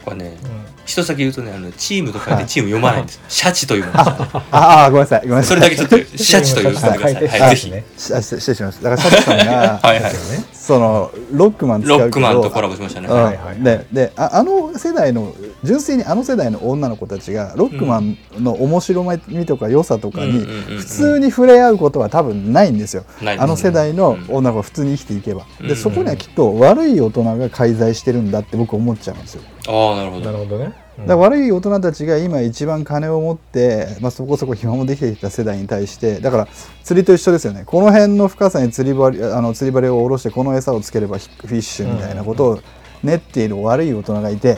[0.85, 4.39] 一つだけ言うとねあのチームと書いてチーム読まないんです シャチと読むんですよ。
[4.39, 5.21] ねああごめんなさい。
[5.23, 5.47] ごめんなさい。
[5.47, 7.03] それだけちょっと シャチと呼んでください。
[7.03, 7.49] はい。
[7.49, 7.71] ぜひ。
[7.71, 10.13] ね失礼しましただからシャチさんが はいはい。
[10.53, 13.07] そのロックマン使うロックマンとコラボしましたね。
[13.09, 13.23] うん。
[13.23, 13.63] はいはい。
[13.63, 25.67] ででああの世代の純粋にあの世代の女の子たちがロックマンの面白みとか良さとかに普通に触れ合うことは多分ないんですよ、あの世代の女の子が普通に生きていけば、うん。
[25.67, 29.41] でそこにはきっと悪い大人が介在してるんだって僕思っちゃうんですよ。
[29.67, 30.25] ああなるほど。
[30.25, 30.73] なるほどね。
[31.05, 36.47] だ悪い大人たちが今一番金を持って、まあ、そこそこ暇もできてきた世代に対してだから
[36.83, 37.63] 釣りと一緒ですよね。
[37.65, 42.59] この辺の深さに釣り針あの釣り針を下ろしてこの餌をつければヒフィッシュみたいなことを
[43.03, 44.57] 練っている悪い大人がいて、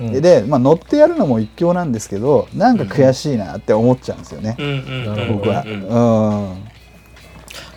[0.00, 0.20] うん。
[0.20, 4.56] で、まあ、乗ってやるのも一興なんですけどなんか悔しいなって思っちゃうんですよね、
[5.30, 5.62] 僕は。
[5.66, 6.68] ううん。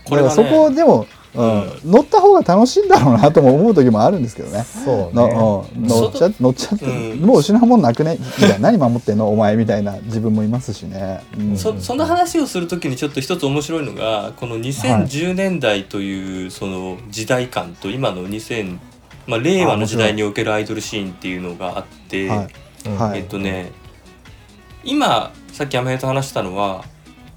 [0.06, 1.06] これはだからそこねでも、
[1.36, 1.72] うん。
[1.86, 4.64] 乗った方が楽しいんだろうなとも思う時もあるんですけどね。
[4.64, 5.12] そうね。
[5.14, 5.88] のうん。
[5.88, 7.20] 乗っちゃ乗っちゃって、うん。
[7.20, 8.18] もう失うもんなくね？
[8.20, 9.30] みたいな何守ってんの？
[9.30, 11.22] お前みたいな自分もいますしね。
[11.38, 11.56] うん。
[11.56, 18.80] そその話をするときにちょっと一つ面白いのがこの2010年代というその時代感と今の2000、
[19.30, 22.44] まあ、令和の時代におけるアイドルシーンっていうのがあって、は
[23.16, 23.20] い。
[23.20, 23.72] えっとね
[24.84, 26.84] 今さっきアメと話したのは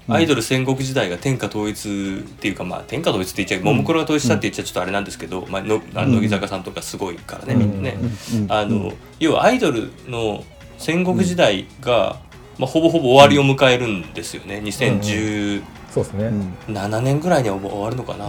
[0.07, 0.15] うん。
[0.15, 7.59] アイドル戦国時代が天下統一っていうか、まあ天下統一って言っちゃうももクロが統一したって言っちゃちょっとあれなんですけど、まあ、のあの乃木坂さんとかすごいからね、うん。
[7.59, 7.97] みんなね。
[8.33, 8.51] うん。
[8.51, 10.43] あの要はアイドルの
[10.77, 12.17] 戦国時代が、
[12.57, 14.59] まあ、ほぼほぼ終わりを迎えるんですよね。
[14.63, 16.25] 2017そうですね。
[16.67, 17.03] うん。
[17.03, 18.25] 年ぐらいには終わるのかな、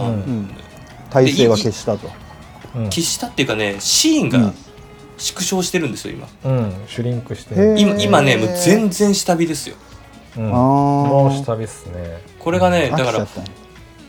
[1.09, 2.24] 体制は消したと。
[2.75, 2.83] うん。
[2.85, 4.53] 消したっていうかねシーンがうん。
[5.17, 6.27] 縮小してるんですよ今。
[6.43, 6.73] うん。
[6.89, 9.77] シュリンクして今今ねもう全然下火ですよ。
[10.35, 10.49] うん。
[10.49, 12.21] もう下火っすね。
[12.37, 13.25] これがねだから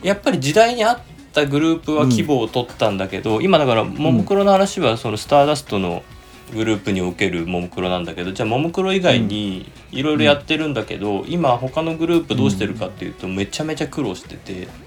[0.03, 0.99] やっぱり時代に合っ
[1.33, 6.03] たグループは規模を取ったんだけど、今だからももクロの話はそのスターダストの
[6.53, 14.53] グループにおけるももクロなんだけどじゃあももクロ以外にいろいろやってるんだけど、今他のグループどうしてるかっていうとめちゃめちゃ苦労してて。
[14.53, 14.86] うんうん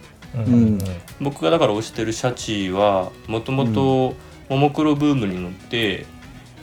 [1.20, 4.16] 僕がだから推してるシャチはもともと
[4.50, 6.06] ももクロブームに乗って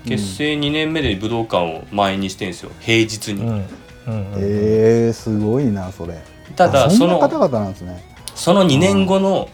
[0.07, 2.71] 結成2年目で武道館を満員にしてんですよ。
[2.81, 3.65] 平日に。
[4.09, 6.23] えー、すごいなそれ。
[6.55, 8.05] ただあその方々なんですね。
[8.35, 9.49] その2年後の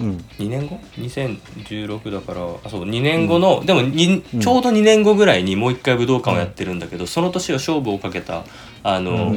[0.00, 0.24] うん。
[0.38, 4.40] 2年後 ?2016 だからあそう2年後の、でもにうん。
[4.40, 8.44] ちょうど2年後ぐらいにもう一回武道館をやってるんだけど、その年は勝負をかけた
[8.82, 9.34] あの、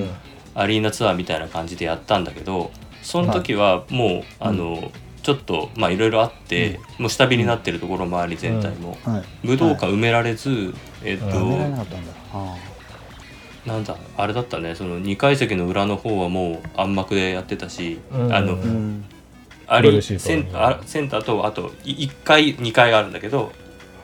[0.54, 2.72] アリーナツアーみたいな感じでやったんだけど
[3.06, 4.92] その時はもう、あの
[5.22, 9.48] ちょっとまあいろいろあって、もう下火になってるところもあり全体も、はい。
[9.48, 12.14] 武道館埋められず、えっ、と、埋められなかったんだ。
[12.34, 12.56] あ
[13.66, 14.76] なんだあれだったね。
[14.76, 18.34] その2階席の裏の方はもう暗幕でやってたし、うん。
[18.34, 18.58] あの、
[19.68, 20.24] ありブルーシート。
[20.24, 23.52] センあセンターとあと1階2階があるんだけど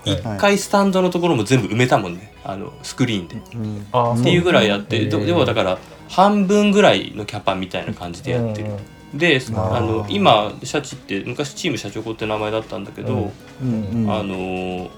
[0.06, 0.18] はい。
[0.18, 2.34] 1階スタンドのところも全部埋めたもんね。
[2.44, 3.36] あのスクリーンで。
[3.36, 3.88] っうん。
[3.92, 5.78] あていうぐらいやって、へーど要はだから
[6.12, 8.70] 半分ぐらいのキャパみたいな感じでやってる。
[9.14, 14.04] であの今シャチって昔チームシャチョコって名前だったんだけど、うん。
[14.04, 14.90] うんあのー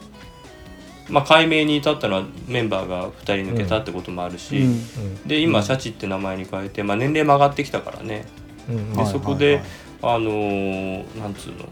[1.10, 5.28] まあ解明に至ったのはメンバーが2人抜けたってこともあるし、うんうん。
[5.28, 8.26] で今シャチって名前に変えて、まあ、年齢も上がってきたからね。
[8.70, 9.64] うんではいそこではい
[10.16, 11.70] あのーなんつうの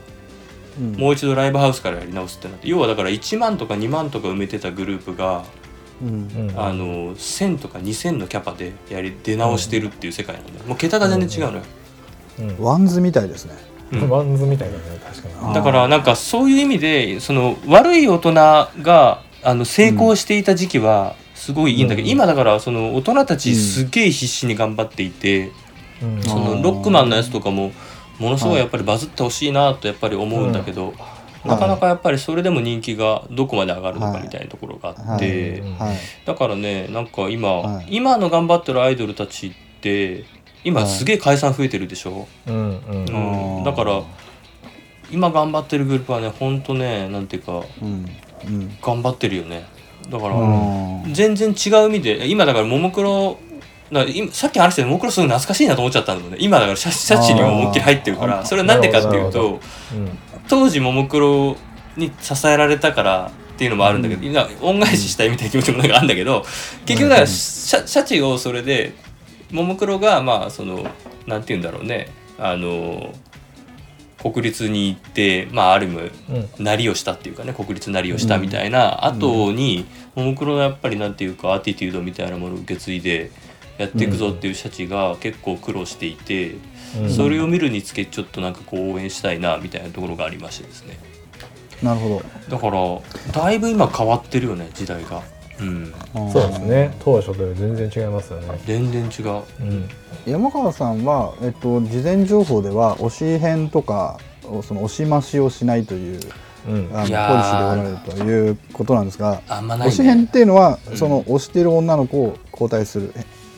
[0.80, 0.99] うん。
[0.99, 5.45] もう一度ライブハウスからやり直すってなって要はだから1万とか2万とか埋めてたグループが、
[6.57, 10.65] あのー1000とか2000のキャパでやり出直してるっていう世界なんだよ。
[10.65, 11.63] もう桁が全然違うのよ、
[12.39, 12.65] うん。
[12.65, 13.53] WANDS みたいですね。
[13.91, 14.09] うん。
[14.10, 15.53] WANDS みたいだね確かに。
[15.53, 22.11] だからなんかそういう意味でその悪い大人があの成功していた時期はすごいいいんだけど、うん。
[22.11, 25.51] 今だからその大人たちすげえ必死に頑張っていて、
[26.01, 26.23] うん。
[26.23, 27.71] そのロックマンのやつとかも
[28.17, 30.93] ものすごいやっぱりバズってほしいなとやっぱり思うんだけど、
[31.45, 35.89] なかなかやっぱりそれでも人気がどこまで上がるのかみたいなところがあって、はい。
[35.89, 35.97] はい。
[36.25, 37.88] だからねなんか今、はい。
[37.89, 39.51] 今の頑張ってるアイドルたちっ
[39.82, 40.25] て
[40.63, 43.58] 今すげえ解散増えてるでしょ、うんうん。
[43.58, 43.63] うん。
[43.63, 44.04] だから
[45.12, 48.06] 今頑張ってるグループはねほんとねなんていうかうん。
[48.45, 48.77] うん。
[48.82, 49.65] 頑張ってるよね。
[50.10, 51.13] だから、うん。
[51.13, 53.39] 全然違う意味で今だからももクロ
[53.91, 56.38] 今さっき話してももクロすごい懐かしいなと思っちゃったんだもんね。
[56.39, 59.60] 今だからシャシャチに思いっきり入ってるからそれはなんでかっていうと
[59.93, 60.17] うん
[60.51, 61.55] 当時ももクロ
[61.95, 66.43] に支えられたからっていうのもあるんだけど、今恩返ししたいみたいな気持ちもなんかあるんだけど
[66.85, 68.93] 結局だからシャシャチをそれで
[69.49, 70.85] ももクロがまあその
[71.25, 73.13] なんて言うんだろうねあの
[74.21, 76.11] 国立に行ってまあある意味
[76.57, 79.85] うんなりをしたっていうかね国立なりをしたみたいな後に
[80.15, 83.31] ももクロのやっぱりなんていうかアティテュードみたいなものを受け継いで
[83.82, 86.56] やっていくぞっていうシャチが結構苦労していて、
[87.00, 87.10] うん。
[87.10, 91.00] それを見るにつけちょっとなんかこう応援したいなみたいなところがありましてですね。
[91.82, 95.24] なるほだからだいぶ今変わってるよね時代が。
[95.60, 95.91] うん。
[95.91, 96.96] どそうですね。
[97.00, 98.62] 当初と全然違いますよね。
[98.65, 99.44] 全然違う。
[99.62, 99.89] うん。
[100.26, 106.20] 山川さんは、えっと、事前情報では推し編とかその推し増しをしないという
[106.67, 106.89] うん。
[106.94, 110.98] あのポリシーーでおられるということなんですがあんまない推し編っねていうのは、うん。
[110.98, 113.13] その推している女の子を交代する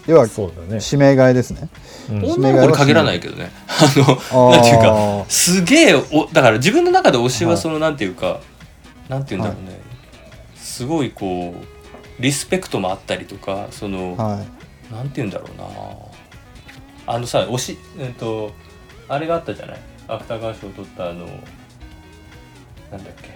[0.05, 0.81] 要はそうだね。
[0.83, 1.69] 指名替えですね。
[2.09, 2.25] うん。
[2.25, 3.51] 女の子に限らないけどね。
[3.67, 7.61] あのなんていうかあすげえおだから自分の中で推しははい。
[7.61, 8.39] そのなんていうか、
[9.07, 9.79] なんていうんだろうね、
[10.55, 14.93] すごいこうリスペクトもあったりとかその、ーはい。
[14.93, 15.65] なんていうんだろうな。
[17.15, 18.51] あのさ推しえっと
[19.07, 19.79] あれがあったじゃない？
[20.07, 21.25] 芥川賞を取ったあの
[22.91, 23.29] なんだっけ？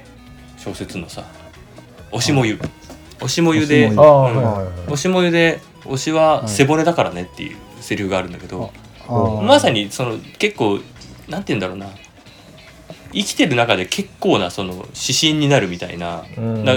[0.58, 1.23] 小説のさ
[2.12, 2.60] 「推しもゆ」
[3.19, 8.71] 推しもゆで推しもゆで推しは背骨だからねっていうセリフがあるんだけど、
[9.43, 10.80] まさにその結構
[11.28, 11.88] なんて言うんだろうな。
[13.13, 16.26] 生きてる中で結構なその指針になるみたいな、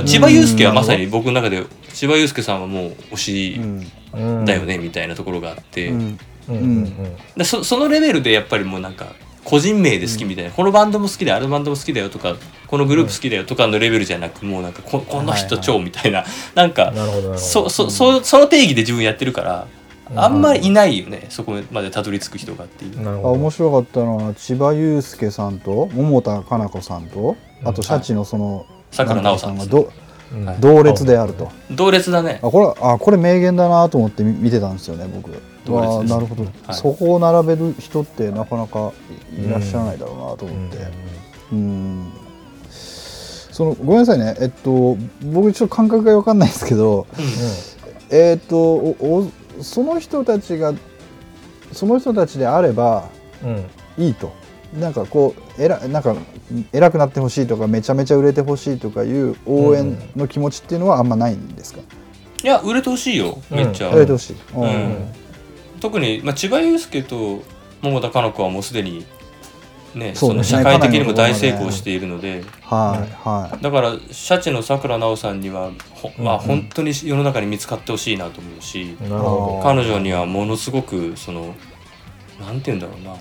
[0.07, 3.61] 千葉雄介はまさに僕の中で千葉雄介さんはもう推うし
[4.47, 5.93] だよねみたいなところがあって、
[7.45, 9.13] そのレベルでやっぱりもうなんか
[9.45, 16.25] 個人名で好きみたいな、このバンドも好きだよあのバンドも好きだよとかこのグループ好きだよとかのレベルじゃなくもうなんかここの人超みたいな、
[16.55, 16.93] なんか
[17.37, 19.67] そそそその定義で自分やってるから
[20.17, 23.09] あんまりいないよねそこまでたどり着く人がっていう。
[23.09, 29.91] あ面白かったのは千葉雄介さんと桃田かな子さんとあとシャチのそのさくらなおさんがどうん
[30.33, 31.51] はい同列であると。
[31.71, 32.39] 同列だね。
[32.43, 35.31] あこれあこれ名言だなと思って見見てたんですよね僕。
[35.65, 36.75] 同列なるほど、はい。
[36.75, 38.93] そこを並べる人ってなかなか
[39.37, 40.79] いらっしゃらないだろうなとうん思って
[41.53, 42.13] うん。
[42.71, 44.37] そのごめんなさいね。
[44.41, 44.97] えっと
[45.33, 47.07] 僕ちょっと感覚が分かんないですけど
[48.11, 49.31] えっとおお
[49.63, 50.73] その人たちが
[51.73, 53.09] その人たちであれば
[53.43, 53.65] うんうん。
[53.99, 54.33] いいと
[54.79, 56.15] なんかこうえらなんか
[56.73, 61.81] 偉くなってほしいとかめちゃめちゃ売れてほしいとかいう応援の気持ちっていうのはあんまないんですか、
[62.43, 63.39] いや売れてほしいよ。
[63.51, 64.37] めっちゃ、売れてほしい、
[65.81, 67.43] 特に、まあ、千葉雄介と
[67.83, 69.05] 桃田かな子はもうすでに
[69.95, 72.45] ねその社会的にも大成功しているので。
[72.63, 73.63] はいはい。
[73.63, 81.55] だからシャチのさくらなおさんにはほ、まあ、うん本当に世の中に見つかってほしいなと思うし、彼女にはものすごくその
[82.41, 83.17] なんて言うんだろうな,、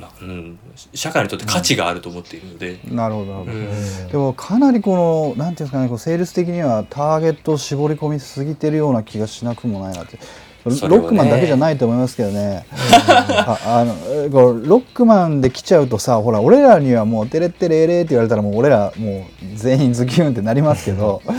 [0.00, 0.58] なうん、
[0.94, 4.06] 社会にとって価値があると思っているので、なるほどなるほど、うん。
[4.06, 10.18] どでもかなりこのなんていうんですかねこうセールス的にはターゲットを絞り込みすぎてるような気がしなくもないなって。
[10.64, 12.64] ロックマンだけじゃないと思いますけどね。
[12.72, 21.20] ああのえこうロックマンで来ちゃうとさほら俺らにはもう「テレッテレレ」って言われたらもう俺らもう全員ズキュンってなりますけど。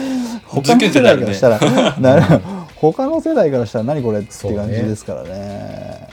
[0.46, 1.60] 他の世代からしたら
[2.00, 2.42] なる
[2.76, 6.08] 他の世代からしたら何これっていう感じですからね。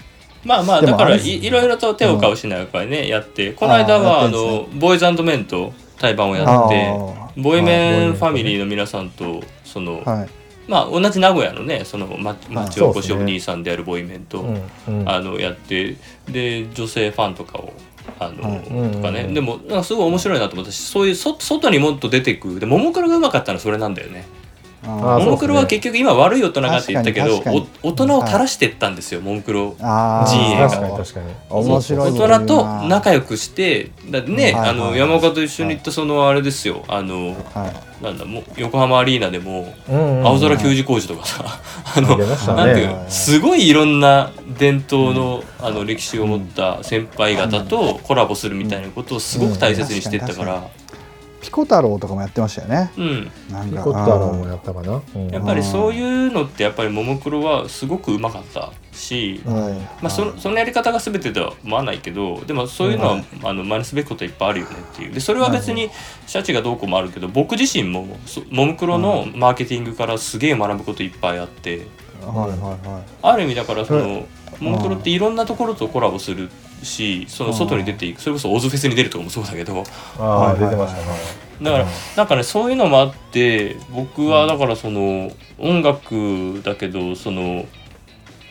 [0.44, 7.42] まあまあだからいいろいろと手を交うしながらね、やってこの間はあのボーイズメンと対バンをやあってー。
[7.42, 10.28] ボーイメンはいファミリーの皆さんとその、はい。
[10.68, 15.08] まあ同じ名古屋のねそのま町おこしお兄さんであるボーイメンと、うんうん。
[15.08, 15.96] あのやって
[16.28, 17.72] で女性ファンとかを
[18.18, 18.60] あの、はい。
[18.92, 19.34] とかね、うんうん。
[19.34, 24.24] でもなんかすごい面白いなと思ったしそういうそ外にもっと出てくでももクロがうまかったのはそれなんだよね。
[24.84, 27.38] ああーももクロは結局今悪い大人がって言ったけど
[27.82, 29.76] 大人を垂らしてったんですよ、ももクロ。
[30.26, 30.68] 陣営が。
[31.48, 31.62] 大
[32.38, 37.92] 人と仲良くしてだね、あの山岡と一緒に行ったそのあれですよあのはい。
[38.02, 41.44] なんだもう横浜アリーナでも青空球児工事とかさ、
[41.96, 42.18] あの
[42.56, 50.64] なんていうねのすごいいろんな伝統の,、あの歴史を持った先輩方とコラボするみたいなことをすごく大切にしてったから、
[51.42, 52.92] ピコ太郎とかもやってましたよね。
[52.96, 55.02] うん、なんかピコ太郎もやったかな。
[55.14, 55.28] うん。
[55.28, 59.72] やっぱりそういうのってやっぱりももクロはすごくうまかったし、はい。
[60.02, 65.12] まあ、そのそのやり方が全てとは思わないけどでもそういうのは、あの真似すべきこといっぱいあるよねっていう。
[65.12, 65.90] でそれは別に
[66.28, 71.86] シャチがどうこうもあるけど僕自身もそももクロのマーケティングからすげえ学ぶこといっぱいあって。
[72.24, 73.02] はいはいはい。
[73.20, 74.26] ある意味だからそのうん
[74.60, 76.48] ももクロっていろんなところとコラボする
[76.84, 79.84] しその外に出ていくそれこそオズフェスに出るとかもそうだけど。
[80.18, 81.06] ああはい出てましたね。
[81.62, 87.66] だからなんかねそういうのもあって僕はだからその音楽だけどその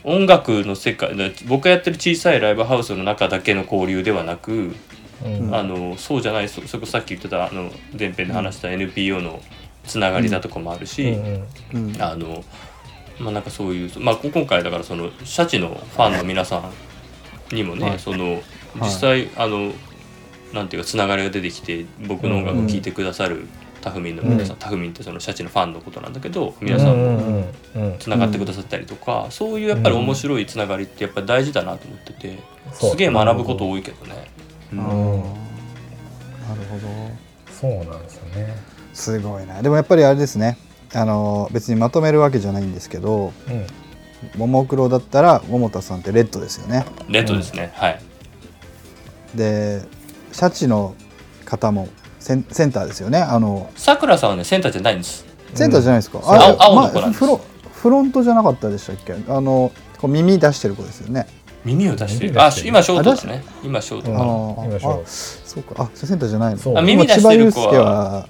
[0.03, 4.75] 音楽の世界で僕がやってる小さいライブハウスの中だけの交流ではなく、
[5.23, 5.53] うん。
[5.53, 9.41] あのそうじゃないそそれこそさっき言ってたあの前編で話した NPO の
[9.85, 11.47] つながりだとかもあるし、うん。
[11.73, 12.01] うん。
[12.01, 12.43] あの
[13.19, 16.71] まあなんかそういう、まあ、今回だからそのシャチのファンの皆さん
[17.53, 17.99] にもね、はい。
[17.99, 18.41] その
[18.75, 19.73] 実際、あの
[20.53, 23.47] なんていうかつながりが出てきて僕の音楽を聴いてくださる
[23.81, 24.59] タフミンの皆さん、うん。
[24.59, 27.45] タフミンってそのシャチのファンのことなんだけど皆さんもうん
[27.75, 32.39] うんつながってくださったりとか、そういうやっぱり面白いつながりってやっぱり大事だなと思ってて、
[32.73, 34.31] すげえ学ぶこと多いけどね。
[34.73, 34.77] うん。
[34.77, 34.89] なる
[36.69, 36.87] ほど。
[37.51, 38.55] そうなんですよね。
[38.93, 39.61] すごいな。
[39.61, 40.57] でもやっぱりあれですね。
[40.93, 43.65] あの別にまとめるわけじゃないんですけどうん
[44.35, 46.85] ももクロだったら桃田さんってレッドですよね。
[47.09, 47.99] レッドですね、はい。
[49.35, 49.81] で
[50.31, 50.95] シャチの
[51.45, 51.87] 方も
[52.19, 53.19] センセンターですよね。
[53.19, 55.25] あのさくらさんはねセンターじゃないんです。
[55.53, 56.21] センターじゃないですか、ん。
[56.29, 57.25] あれ青青の子なんです。
[57.25, 57.41] フロ
[57.73, 59.13] フロントじゃなかったでしたっけ？
[59.13, 61.27] あのこう耳出してる子ですよね。
[61.65, 62.31] 耳を出してる。
[62.31, 62.67] 耳出してる。
[62.67, 63.43] あ今ショートですね。
[63.63, 65.83] 今ショートあー今そうあそうか。
[65.83, 66.59] あセンターじゃないの？
[66.59, 66.77] そう。
[66.77, 67.71] あ耳出してる子は。
[67.71, 68.27] 千葉雄介は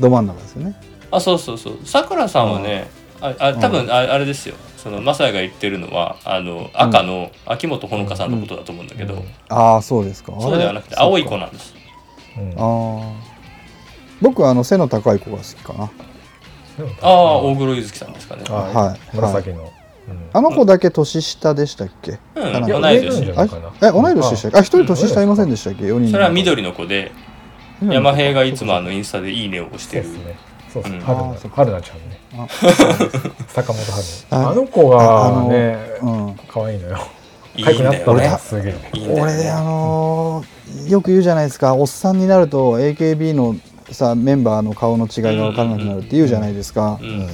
[0.00, 0.80] ど真ん中ですよね。
[1.10, 1.78] あそうそうそう。
[1.84, 2.88] さくらさんはね、
[3.20, 4.54] ああ多分ああれですよ
[4.88, 10.32] そのマサヤが言ってるのはあの赤の秋元ほのかさんのことだと思うんだけど、ああそうですか。
[10.40, 11.74] そうではなくて青い子なんです。
[12.38, 12.52] うん。
[12.52, 13.12] ああ
[14.22, 15.90] 僕はあの背の高い子が好きかな。
[17.02, 18.44] ああ大黒ゆずきさんですかね。
[18.48, 19.00] あはい。
[19.12, 19.62] 紫の。
[19.64, 19.70] うん。
[20.32, 22.18] あの子だけ年下でしたっけ？
[22.34, 23.88] うんかない同い年じゃあないかな。
[23.88, 24.58] え同い年でしたっけ？
[24.58, 27.12] あ一人年下いませんでしたっけ？4人それは緑の子で
[27.82, 27.92] うん。
[27.92, 30.06] 山平がいつもあのインスタで「いいね」を押してる
[30.72, 31.16] そうですねそう。
[31.16, 31.34] うん。
[31.34, 32.20] 春菜春菜ちゃんね。
[32.38, 32.46] あ
[33.48, 34.04] 坂本春。
[34.30, 36.36] あ菜あの子がねうん。
[36.48, 36.98] 可愛いのよ。
[37.56, 38.24] いい可愛くなったねんだ。
[38.24, 38.74] よねすげえ。
[39.20, 40.58] 俺あのー
[40.90, 41.74] よく言うじゃないですか。
[41.74, 43.56] おっさんになると AKB の
[43.90, 47.28] さメンバーの顔の違いが分からなくなるって言うじゃないですか、うん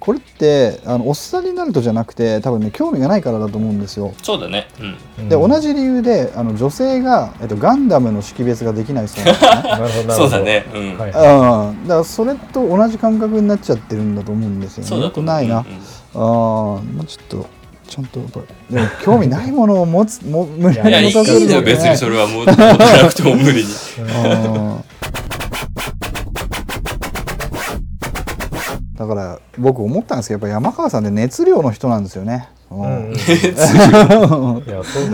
[0.00, 4.14] これってあのおっさんになるとじゃなくて多分ね興味がないからだと思うんですよ。
[4.22, 4.68] そうだね。
[5.18, 5.28] うん。
[5.28, 10.14] で同じ理由であの女性が、えっと、ガンダムの識別ができないそうなんですね。
[10.14, 10.66] そうだね。
[10.74, 10.98] うん。
[10.98, 14.90] はいうん、だからそれと同じ感覚になっちゃってるんだと思うんですよね。
[14.90, 15.58] よそうだとないな。
[15.58, 15.64] うん
[16.14, 17.46] ああ、もうちょっと、
[17.86, 21.76] ちゃんとやっぱり、でも興味ないものを持つ、も無理いやいいやり持たせるいいよのってね。
[21.76, 23.68] 別にそれはもう持ってなくても無理に
[28.98, 32.48] だから僕思ったんですけどやっぱ山川さんって熱量の人なんですよね。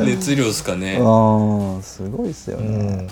[0.07, 0.45] 熱量。
[0.47, 0.97] ですかね。
[0.99, 1.82] うん。
[1.82, 3.09] すごいですようね。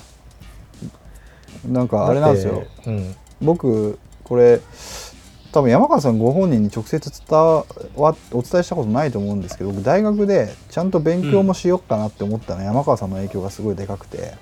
[1.68, 1.72] ん。
[1.74, 2.62] なんかあれなんですよ。
[2.86, 3.14] うん。
[3.42, 4.60] 僕これ
[5.52, 7.66] 多分山川さんご本人に直接伝わ
[8.32, 14.32] お伝えしたことないと思うんですけど僕大学でちゃんと勉強もしよっかなって思ったのは、山川さんの影響がすごいでかくて、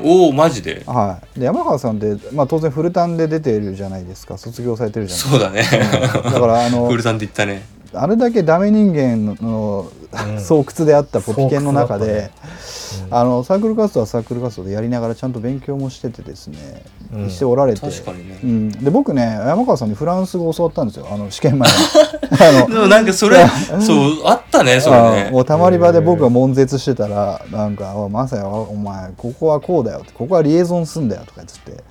[0.00, 0.82] おおマジで？
[0.86, 4.38] はい、で山川さんって、まあ、当然フルタンで出てるじゃないですか。
[4.38, 6.08] 卒業されてるじゃないですそうだね。
[6.08, 7.62] かだからあの フルタンで言ったね
[7.92, 10.40] あれだけダメ人間のうん。
[10.40, 12.78] 巣窟であったポピケンの中で、うん
[13.10, 16.82] あのサークル活動はサークル活動でやりながらちゃんと勉強もしててですね、
[17.12, 17.30] うん。
[17.30, 17.80] しておられて。
[17.80, 18.40] 確かにね。
[18.42, 21.06] うん、で僕ね山川さんにフランス語を教わったんですよ。
[21.10, 21.76] あの試験前に。
[22.40, 23.46] あのでもなんかそれ
[23.80, 25.30] そうあったねそれあね。
[25.30, 31.84] もうたまり場で僕が悶絶してたらなんか「おいマサヤお前ここはこうだよ」って「ここはリエゾンすんだよ」とか言って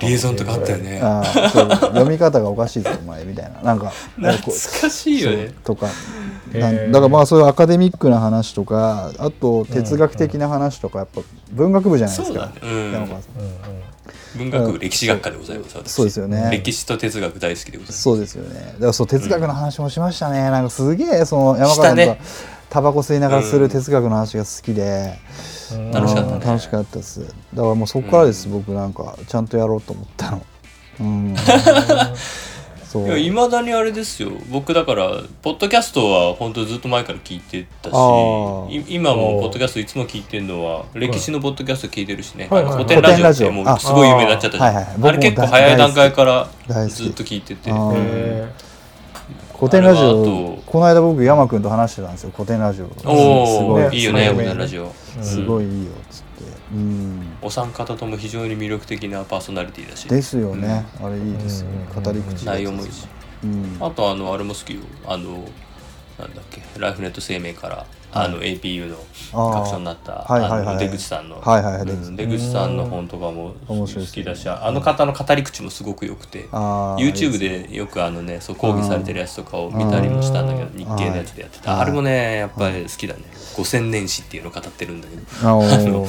[0.00, 1.00] リエゾンとかあったよね。
[1.02, 3.62] あーそう読み方がおかしいぞお前みたいな。
[3.62, 4.32] なんか懐
[4.80, 5.52] かしいよね。
[5.64, 5.88] とか
[6.52, 11.20] だからまあそういうアカデミックな話とかあと哲学的な話とかやっぱ
[11.52, 12.34] 文学部じゃないですか。
[12.34, 12.92] そうだね、うん。
[12.92, 13.52] 山川さんうんうん。
[14.36, 15.90] 文学部歴史学科でございます私。
[15.92, 16.48] そうですよね。
[16.52, 18.02] 歴史と哲学大好きでございます。
[18.02, 18.54] そうですよね。
[18.54, 22.20] だからそう哲学の話もしましたね、なんかすげえその山川さんとしたね
[22.70, 25.18] タバコ吸いながらする哲学の話が好きで、
[25.72, 25.90] うん。
[25.90, 26.34] 楽しかったね。
[26.34, 27.20] うん楽しかったです。
[27.20, 30.46] だからもうそこからです、僕なんかちゃんとやろうと思ったの。
[31.00, 31.34] うん。
[32.88, 33.18] そう。
[33.18, 34.30] いまだにあれですよ。
[34.50, 35.10] 僕だから
[35.42, 37.94] ポッドキャストは本当ずっと前から聞いてたし
[38.88, 42.64] 今もポッドキャストいつも聞いてるのは歴史のポッドキャスト聞いてるしね、はい。
[42.64, 46.48] はいはい古典ラジオってもうすごい有名になっちゃったじゃん、あはいはい僕もあれ結構早い段階から
[46.88, 47.70] ずっと聞いてて
[49.58, 52.86] 古典ラジオとこの間僕山君と話してたんですよ古典ラジオ。
[53.04, 53.86] おすごい。
[53.86, 54.92] おいいよねね古典ラジオ。
[54.92, 56.44] ーすごいいいよっつって。
[56.72, 57.26] うん。
[57.42, 60.08] お三方とも非常に魅力的なパーソナリティだし。
[60.08, 62.02] ですよね、あれいいですようん。
[62.02, 63.08] 語り口が内容もいいし。
[63.42, 63.76] うん。
[63.80, 64.80] あとあのあれも好きよ。
[65.04, 65.44] あの
[66.18, 66.60] なんだっけ？
[66.78, 68.96] ライフネット生命からあの APU の
[69.32, 70.24] 学長になった
[70.78, 71.42] 出口さんの。
[72.16, 83.20] 出口さんの本とかも好面白いですきだしあの方の語り口もすごく良くて YouTube でよくあのねそう講義されてるやつとかを見たりもしたんだけど日系のやつでやってはいたあれもねやっぱり好きだね。
[83.56, 85.22] 五千年史っていうのを語ってるんだけど。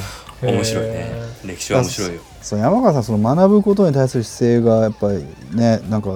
[0.42, 0.90] 面白いね。
[0.94, 2.20] へ歴史は面白いよ。
[2.40, 6.10] そう山川さんその学ぶことに対する姿勢がやっぱりねなんか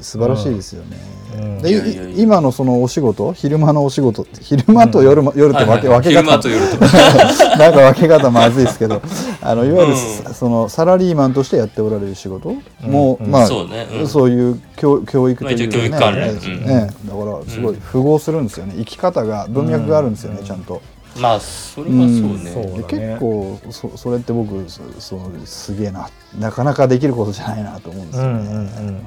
[0.00, 0.96] 素晴らしいですよね。
[1.10, 1.15] うん
[1.62, 2.08] でいやいやいや。
[2.10, 6.20] い今のそのお仕事昼間のお仕事って昼間と夜,、夜って分け,、はいはい分け方。
[6.20, 6.76] 昼間と夜と。
[7.58, 9.02] なんか分け方まずいですけど。
[9.42, 12.54] あのいわゆる、うんそのサラリーマンとしてやっておられる仕事？
[12.80, 13.30] も、うん。
[13.30, 13.86] まあそうね。
[13.92, 14.08] うん。
[14.08, 16.64] そういう教教育的まあ一応教育関連ですようん。
[16.66, 16.74] ね。
[17.04, 18.74] だからすごい符合するんですよね。
[18.78, 20.46] 生き方が文脈があるんですよね、うん。
[20.46, 20.80] ちゃんと。
[21.18, 22.50] まあそれはそうね。
[22.52, 22.76] そうだね。
[22.76, 26.08] で結構そそれって僕そそのすげえな。
[26.38, 29.00] なかなかできることじゃないなと思うんですよね。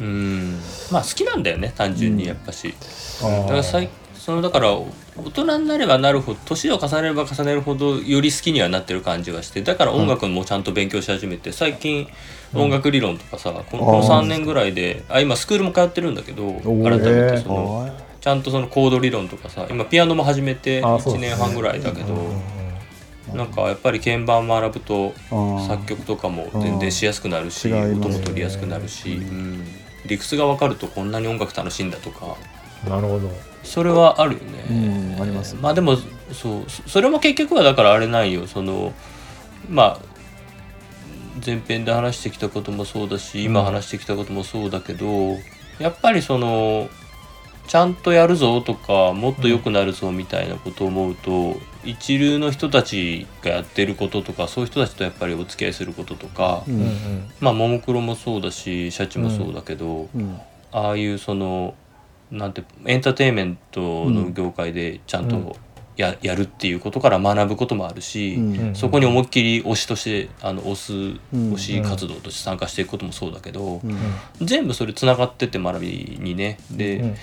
[0.00, 0.04] う。
[0.04, 0.60] ん。
[0.90, 2.74] まあ好きなんだよね単純にやっぱし、
[3.22, 4.86] だからさいそのだから大
[5.32, 12.06] 人になればなるほど年を重ねれば重ねるほどより好きにはなってる感じがしてだから音楽もちゃんと勉強し始めて最近
[12.52, 16.82] 音楽理論とかさ、このこの3年ぐらいであ今スクールも通ってるんだけどー。
[16.84, 17.90] 改めてその
[18.20, 21.28] ちゃんとそのコード理論とかさ今ピアノも始めて1あそうですね。
[21.30, 22.14] 年半ぐらいだけど、
[23.34, 25.14] なんかやっぱり鍵盤学ぶと
[25.66, 29.66] 作曲とかも全然しやすくなるし音も取りやすくなるし、うん
[30.06, 32.36] 理屈が分かるとこんなに音楽楽しいんだとか。
[32.88, 33.30] なるほど。
[33.62, 34.72] それはあるよね、う
[35.18, 35.54] んあります。
[35.54, 35.96] ねまあでも
[36.32, 38.46] そうそそれも結局はだからあれないよ。
[38.46, 38.92] その
[39.68, 40.10] まあ
[41.44, 45.38] 前編で話してきたこともそうだし今話してきたこともそうだけど
[45.78, 46.88] やっぱりその
[47.66, 51.54] ちゃんとやるぞとかもっと良くなるぞみたいなことを思うと、
[51.84, 56.80] 一流の人たちがやってることとかそういう人たちとやっぱりお付き合いすることとか、ううん。
[56.80, 60.40] んまあももクロもそうだしシャチもそうだけど、うん。
[60.72, 61.74] ああいうその
[62.30, 65.28] なんてエンターテインメントの業界でちゃんうん。
[65.28, 65.56] と
[65.96, 68.56] や,、やるっていうことから学ぶこともあるし、うん。
[68.68, 68.74] うん。
[68.74, 71.52] そこに思いっきり推しとしてあの推すうん。
[71.54, 73.96] 推し活動として参加していくこともそうだけど、うん。
[74.46, 76.58] 全部それつながってって学びにね。
[76.70, 77.04] で、うん。
[77.06, 77.14] うん。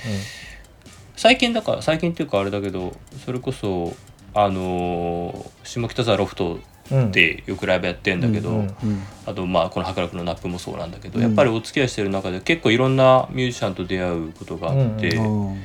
[1.15, 2.95] 最近だから最近っていうかあれだけど
[3.25, 3.95] それこそ
[4.39, 6.59] あのー下北沢ロフト
[6.91, 7.11] うん。
[7.11, 9.03] でよくライブやってんだけど、うんうんうん。
[9.25, 11.23] あとまあこの博楽のナップもそうなんだけど、うん。
[11.23, 15.61] やっぱりお付き合いしてる中で結構いろんなミュージシャンと出会うことがあって、うんうん。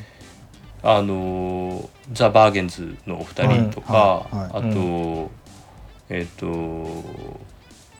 [0.82, 5.30] あのーザ・バーゲンズのお二人とか、はいはいあと、
[6.08, 6.46] えっ、と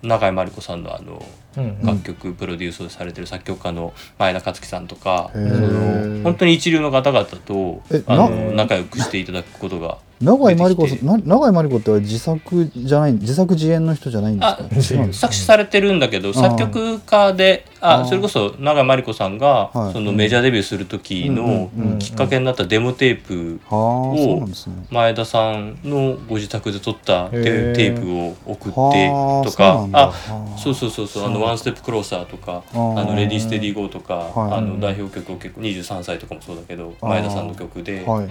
[0.02, 1.24] 永井真理子さんのあの
[1.56, 1.86] うんうん。
[1.86, 15.12] 楽曲プロデュースをされてる作曲家の前田克樹さんとか、へそーの本当に一流の方々とえあのな仲良くしていただくことが永井真理子さんな永井真理子っては自作じゃない自作自演の人じゃないんですか？
[15.12, 19.92] 作詞されてるんだけど作曲家であそれこそ永井真理子さんがはい。
[19.92, 24.74] そのメジャーデビューする時のきっかけになったデモテープああそうなんですね。
[24.90, 27.74] 前田さんのご自宅で撮ったテへー。
[27.74, 30.12] テープを送ってはあとかあは
[30.54, 30.58] あ。
[30.58, 34.52] そうそうそうそうあの「ワンステップクローサー」とか「あのレディーステディーゴー」とかはい。
[34.58, 38.28] あの代表曲を結構23歳とかもそうだけど前田さんの曲ではい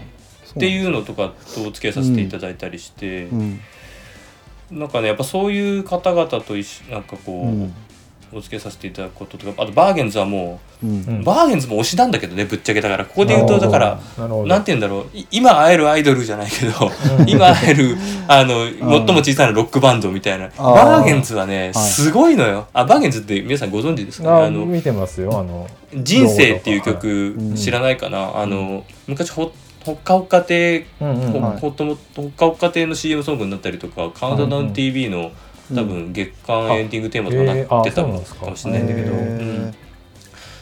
[0.56, 3.60] っていうのとかとお付き合いさせていただいたりしてうん
[4.72, 7.74] なんかねやっぱそういう方々と一緒なんかこう、うん
[8.34, 10.88] お付き合いさせていただくこととかあとバーゲンズはもう
[11.26, 13.04] バーゲンズも推しなんだけどねぶっちゃけだから。
[13.04, 14.00] ここで言うとだから
[14.46, 15.18] なんて言うんだろう。
[15.18, 16.90] い今会えるアイドルじゃないけど
[17.20, 17.30] うん。
[17.30, 17.98] 今会える
[18.30, 20.48] あの最も小さなロックバンドみたいな。
[20.58, 21.74] バーゲンズはねはい。
[21.74, 22.68] すごいのよ。
[22.72, 24.34] あバーゲンズって皆さんご存知ですかね？
[24.34, 25.38] ああの見てますよ。
[25.38, 27.56] あの「人生」っていう曲うん。
[27.56, 28.38] 知らないかな？
[28.38, 29.52] あの昔ほ
[29.86, 31.60] ほっかほっか亭うんうんはい。
[31.60, 35.32] ほっともほっかほっか亭の CM ソングになったりとか「カウントダウン TV の」
[35.74, 39.76] 多分月間エンディングテーマとかなってたのかもしれないんだけど、へーうん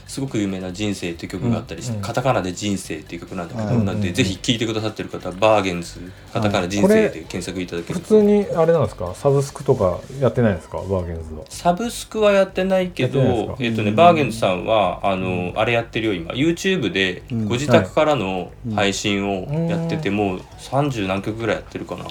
[0.10, 5.99] すごく有名な「人生」っていう曲があったりして、うんカタカナで「人生」っていう曲なんだけど、うんなんでぜひ聴いてくださってる方はバーゲンズ
[6.34, 9.14] カタカナ人生で検索いただける普通にあれなんですか？
[9.14, 10.78] サブスクとかやってないんですか？
[10.78, 11.41] バーゲンズは。
[11.47, 13.95] サブスクはやってないけどえっ、とねうん。
[13.95, 16.34] バーゲンズさんはあの、あれやってるよ今。
[16.34, 17.45] YouTube でうん。
[17.45, 22.03] ご自宅からの配信をやってて、もう30何曲ぐらいやってるかな、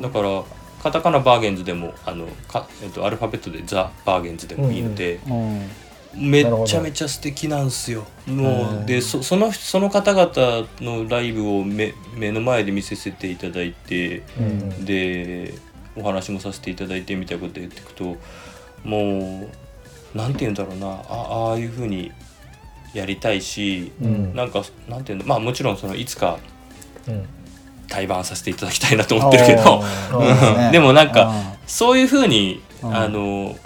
[0.00, 0.42] だから
[0.82, 5.62] カタカナバーゲンズでもあのか、えっとアルファベットでザ・バーゲンズでもいいので、うん
[6.14, 8.04] めっちゃめちゃ素敵なんすよ。
[8.26, 14.84] もうでそそのその方々のライブを目目の前で見せていただいてうん。
[14.84, 15.54] で
[15.96, 18.16] お話もさせていただいてみたいなこと言っていくと
[18.84, 19.48] も
[20.14, 20.86] うなんて言うんだろうな。
[20.88, 22.12] あああいうふうに
[22.92, 24.34] やりたいし、うん。
[24.34, 26.38] なんかなんていうのまあもちろんそのいつか
[27.08, 27.26] うん。
[27.88, 29.82] 対バンさせていただきたいなと思ってるけど。
[30.72, 32.94] でもなんかあそういうふうにうん。
[32.94, 33.56] あの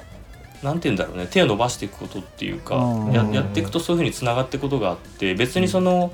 [0.66, 3.12] なんて言うんだろうね手を伸ばしていくことっていうかうん。
[3.12, 6.12] ややっていくとそういうふうにつながっていくことがあって別にその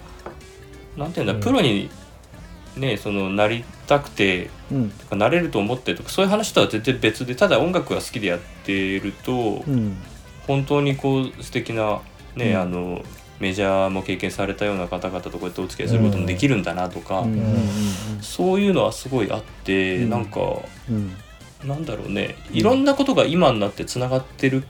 [0.98, 1.40] なんて言うんだうん。
[1.40, 1.88] プロに
[2.76, 4.90] ねそのなりたくてーうん。
[4.90, 9.96] とかなれると思ってとかそういう話とは全然別でただ音楽が好きでやってるとうん。
[10.46, 12.02] 本当にこう素敵な
[12.36, 12.60] ねうん。
[12.60, 13.02] あの
[13.40, 17.32] メジャーも経験されたような方々とこうやってお付き合いすることもできるんだなとかうん。
[17.32, 17.68] うん。
[18.20, 20.10] そういうのはすごいあってうん。
[20.10, 20.40] なんか。
[21.62, 22.36] うんなんだろうね。
[22.50, 24.64] いろんなことが今になってつながってる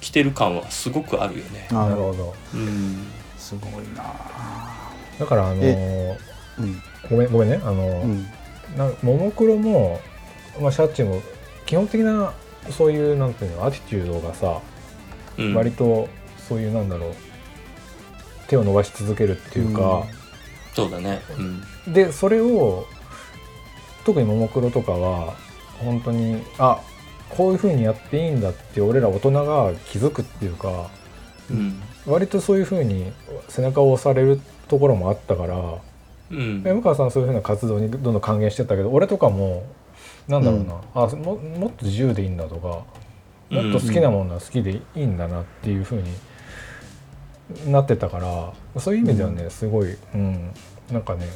[0.00, 1.68] きてる感はすごくあるよね。
[1.70, 2.34] あなるほど。
[2.54, 3.06] うん。
[3.38, 4.04] すごいな。
[5.18, 6.16] だからあのー
[6.58, 6.82] うん。
[7.10, 7.60] ごめんごめんね。
[7.62, 8.22] あのーうん。
[8.76, 10.00] なももクロも、
[10.60, 11.22] まあ、シャッチも
[11.66, 12.32] 基本的な
[12.70, 14.60] そういうなんていうのアティチュードがさ、
[15.38, 15.54] うん。
[15.54, 16.08] 割と
[16.48, 17.14] そういうなんだろう
[18.48, 20.04] 手を伸ばし続けるっていうか、
[20.74, 21.22] そうだね。
[21.86, 21.92] うん。
[21.92, 22.86] でそれを
[24.04, 25.34] 特にももクロとかは
[25.80, 26.80] 本当にあ
[27.30, 30.90] こういう風にやっていいんだって俺ら大人が気づくっていうか
[31.50, 31.80] うん。
[32.06, 33.12] 割とそういう風に
[33.48, 35.78] 背中を押されるところもあったから
[36.30, 36.62] うん。
[36.64, 39.64] 山川さんはそういう風な活動にどんどん還元してったけど俺とかも
[40.28, 42.84] なんだろうな、あももっと自由でいいんだとか
[43.50, 50.50] もっと好きなものは好きでいいんだなっていう風になってたからそういう意味ではね、すごい、うん、
[50.90, 51.26] なんかね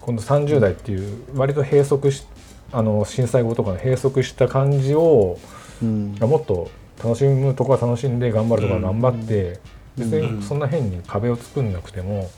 [0.00, 2.26] 今度30代っていう割と閉塞し
[2.72, 5.38] あの震災後とかの閉塞した感じを
[5.82, 6.14] うん。
[6.20, 6.70] もっと
[7.02, 9.60] 楽しむとこは楽しんで頑張るとこは頑張って、
[9.98, 10.10] うん。
[10.10, 12.30] 別にそんな変に壁を作んなくても、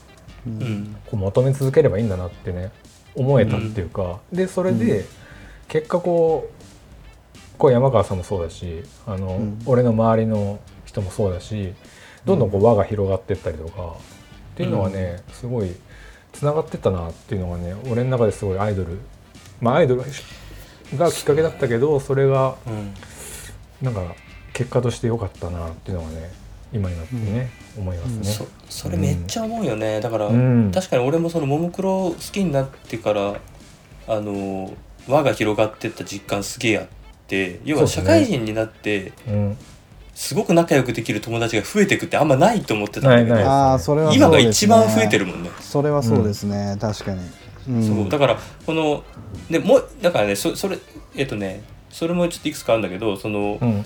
[0.47, 0.57] ううん。
[0.57, 2.71] んこう求め続ければいいんだなってね
[3.15, 5.05] 思えたっていうか、でそれで、うん。
[5.67, 9.61] 結果こうこう山川さんもそうだしあの、うん。
[9.65, 11.73] 俺の周りの人もそうだし
[12.25, 13.95] どんどんこう輪が広がってったりとか、
[14.53, 15.71] っていうのはねすごい
[16.31, 18.99] つながってったなっていうのがね俺の中ですごいアイドル
[19.63, 20.01] まあアイドル
[20.97, 22.93] がきっかけだったけどそれがうん。
[23.81, 24.15] なんか
[24.53, 26.31] 結果として良かったなっていうのがね
[26.71, 28.23] 今になってね、思いますね。
[28.23, 30.01] そそれめっちゃ思うよね。
[30.01, 30.71] だからうん。
[30.73, 33.35] 確かに俺もそのももクロ好きになってから
[34.07, 34.73] あの
[35.07, 36.87] 輪が広がってった実感すげえあっ
[37.27, 39.57] て要は社会人になってうん。
[40.15, 45.49] すごく仲良くできる友達が増えていくってあんまないと思ってたんだけどないないああそれはそう今が一番増えてるもんね。
[45.59, 47.19] それはそうですね、確かに、
[47.67, 48.09] うん、そう。
[48.09, 49.03] だからこの
[49.49, 50.77] でもうだからねそそれ
[51.15, 53.85] えっとねそれもちょっといくつかあるんだけどその、うん。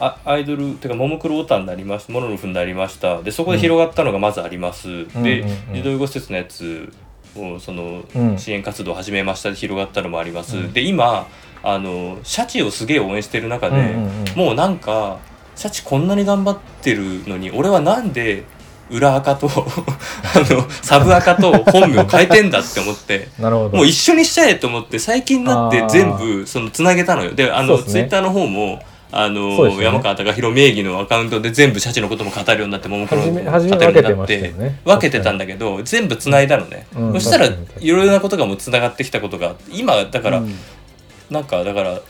[0.00, 3.22] あアイドルてかももクロオタになりましたモノノフになりました。
[3.22, 4.88] でそこで広がったのがまずあります、
[5.22, 5.74] で、うんうんうん。
[5.74, 6.92] 児童養護施設のやつ
[7.36, 8.38] をそのうん。
[8.38, 10.72] 支援活動を始めましたで広がったのもあります、うん。
[10.72, 11.26] で今
[11.64, 13.96] あのシャチをすげえ応援してる中で、
[14.36, 15.18] もうなんか
[15.56, 18.44] シャチこんなに頑張ってるのに俺はなんで
[18.90, 23.28] 裏垢と あのサブ垢と本名変えてんだって思って。
[23.38, 23.76] なるほど。
[23.76, 27.32] もう一緒にしちゃえと思って最近になって全部そのつなげたのよ。
[27.32, 29.84] であのツイッターの方もあの、ね。
[29.84, 34.40] 山川貴弘名義のアカウントで全部シャチのことも語るようになってももクロの語るようになって。
[34.40, 37.12] ね分けてたんだけど全部つないだのね、うん。
[37.14, 37.50] そしたらい
[37.88, 40.54] ろいろなことがもうつながってきたことがあって今だから、うん。
[41.30, 42.00] なんかだから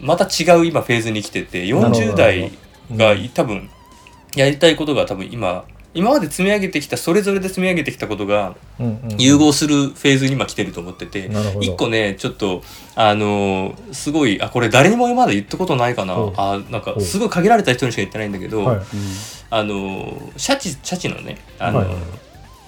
[0.00, 2.52] また違う今フェーズに来ててなるほど40代
[2.94, 3.28] がうん。
[3.28, 3.70] 多分
[4.36, 8.54] やりたいことが多分今今まで積み上げてきたそれぞれで積み上げてきたことが
[9.18, 11.66] 融合するフェーズに今来てると思ってて、なるほど。
[11.66, 12.62] 一個ねちょっと
[12.94, 16.14] あのーすごいあこれ誰にもまだ言ったことないかな。
[16.36, 18.80] あなんかすごい限られた人にしか言ってないんだけど、はい。
[19.50, 21.96] あのーシャチシャチのねあのーはい。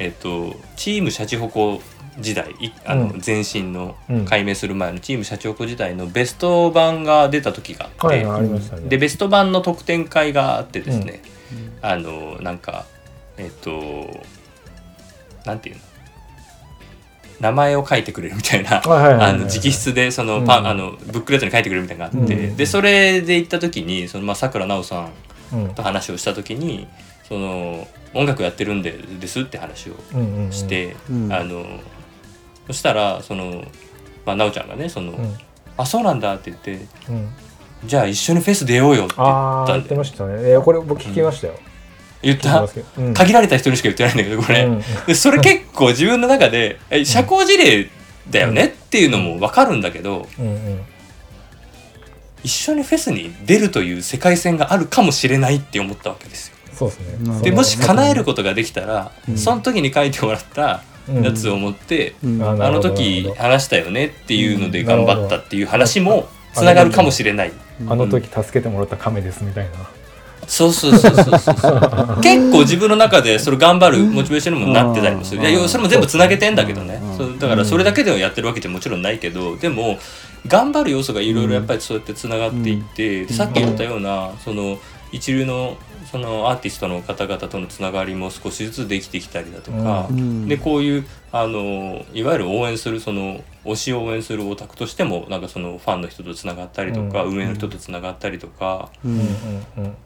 [0.00, 1.80] えっ、とチームシャチホコ
[2.18, 3.22] 時代いあの、うん。
[3.24, 4.24] 前身のうん。
[4.24, 11.22] 解明する前のチームシャチホコ時代のベスト版が出た時があって、でベスト版の特典会があってですね、
[11.80, 12.86] あのなんか
[13.36, 14.24] えっ、と
[15.44, 15.82] なんていうの？
[17.40, 20.66] 名前を書いてくれるみたいな直筆でそのパン、うん。
[20.68, 22.56] あのブックレットに書いてくれるみたいなのがあって、うん。
[22.56, 25.12] でそれで行った時にそのまあさくらなおさん
[25.52, 25.74] うん。
[25.74, 26.86] と話をした時に
[27.24, 29.94] その音楽やってるんでですって話を
[30.50, 31.32] して、うん。
[31.32, 31.64] あの
[32.68, 33.64] そしたらその、
[34.24, 35.36] まあ、なおちゃんがねその、うん。
[35.76, 37.28] あそうなんだって言ってうん
[37.84, 40.34] じゃあ一緒にフェス出ようよって言ああ言ってったんでましたね。
[40.38, 41.54] えーこれ僕聞きましたよ。
[42.22, 42.48] 言った？
[42.48, 42.86] 聞いてますけど。
[42.98, 43.14] うん。
[43.14, 44.82] 限られた人にしか言ってないんだけどこれ、うん。
[45.06, 47.88] でそれ結構自分の中でえ社交辞令
[48.30, 50.80] だよねっていうのも分かるんだけどうんうん。
[52.44, 56.56] 一緒にフェスに出るという世界線があるかもしれないって思ったわけですよ。
[56.74, 57.06] そうですね。
[57.18, 57.44] なるほど。
[57.44, 59.38] でもし叶えることができたら、うん。
[59.38, 62.42] その時に書いてもらったうんやつを持って、うん。
[62.42, 67.52] ああの時話したよねっていうので頑張ったっていう話もつながるかもしれない。
[67.88, 69.72] あの時助けてもらった亀ですみたいな。
[70.46, 72.20] そうそうそうそうそう。
[72.20, 75.48] 結構自分の中でそれ頑張るモチベーションにもなってたりもする。
[75.48, 77.00] いやそれも全部つなげてんだけどね。
[77.02, 77.16] うん。
[77.16, 79.98] そうだからそれだけではやってるわけじゃもちろんないけどでも
[80.46, 84.78] 頑張る要素がいろいろやっぱりそうやってつながっていってでさっき言ったようなその
[85.12, 85.76] 一流の
[86.10, 90.48] そのアーティストの方々とのつながりも少しずつできてきたりだとか、うん。
[90.48, 97.36] でこういうあのいわゆる応援するその推しを応援するオタクとしてもなんかそのファンの人とつながったりとか、うん。
[97.36, 98.90] 運営の人とつながったりとか。
[99.04, 99.20] うん。
[99.20, 99.24] っ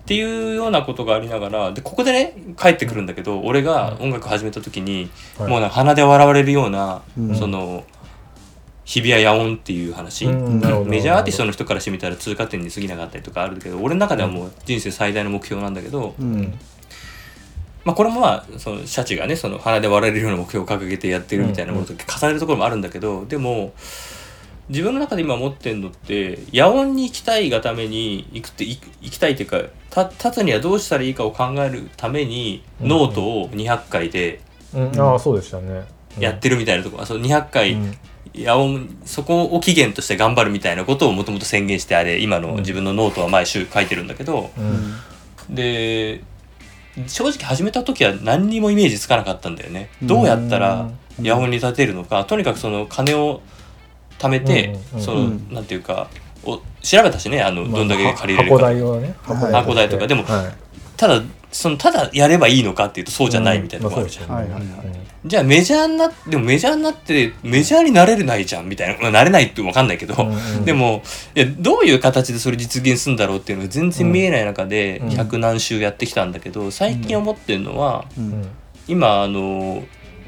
[0.05, 5.49] ていうようなことがありながらでここでね帰ってくるんだけど俺が音楽始めた時に、はい。
[5.49, 7.35] もうなんか鼻で笑われるような、うん。
[7.35, 7.85] その
[8.87, 10.33] 日比谷野音っていう話、メ
[11.01, 16.57] ジャーアーティストの人からしてみたら通過点に過ぎなかったりとかあるけど俺の中ではもう人生最大の目標なんだけど、うん。
[17.85, 23.75] まあ、これもまあそのシャチがねその鼻で笑われるような目標を掲げてやってるみたいなものと重ねるところもあるんだけど、でも
[24.69, 32.89] 自分の中で今持ってるのって野音に行きたいがために行くって行きたいっていうかた立つにはどうしたらいいかを考えるためにうん。
[32.89, 35.01] ノートを200回でうん。
[35.01, 35.85] ああそうでしたね。
[36.21, 37.99] やってるみたいなところ、あそう200回、うん
[38.35, 45.55] 野音そこを期限として頑張るみたいなことをもともと宣言してあれ今の自分のノートは毎週書いてるんだけど、うん。
[45.55, 46.23] で
[47.07, 49.91] 正直始めた時は何にもイメージつかなかったんだよね。
[50.03, 51.25] どうやったらうん。
[51.25, 53.41] 野音に立てるのかとにかくその金を
[54.19, 55.49] 貯めて、うんその、うん。
[55.53, 56.09] なんていうか
[56.45, 59.15] お調べたしねあの、まあどんだけ借りれる箱か代をね
[59.75, 60.07] 代とか。
[60.07, 60.55] でもはい。
[60.97, 61.23] ただ
[61.53, 64.63] そのただやればいいのかっていうとそうじゃないみたいなとこあるじゃん、はいはいはい。
[65.25, 70.65] じゃあメジャーになってでもメジャーになってメジャーになれないじゃんみたいな、まあ、なれないって分かんないけど、うんうん。
[70.65, 71.03] でも
[71.35, 75.09] いやどういう形でそれ実現するんだろうっていうのが全然見えない中でうん。
[75.09, 78.29] 100何週やってきたんだけど最近思ってるのはううん。
[78.43, 78.49] ん
[78.89, 79.83] 今あの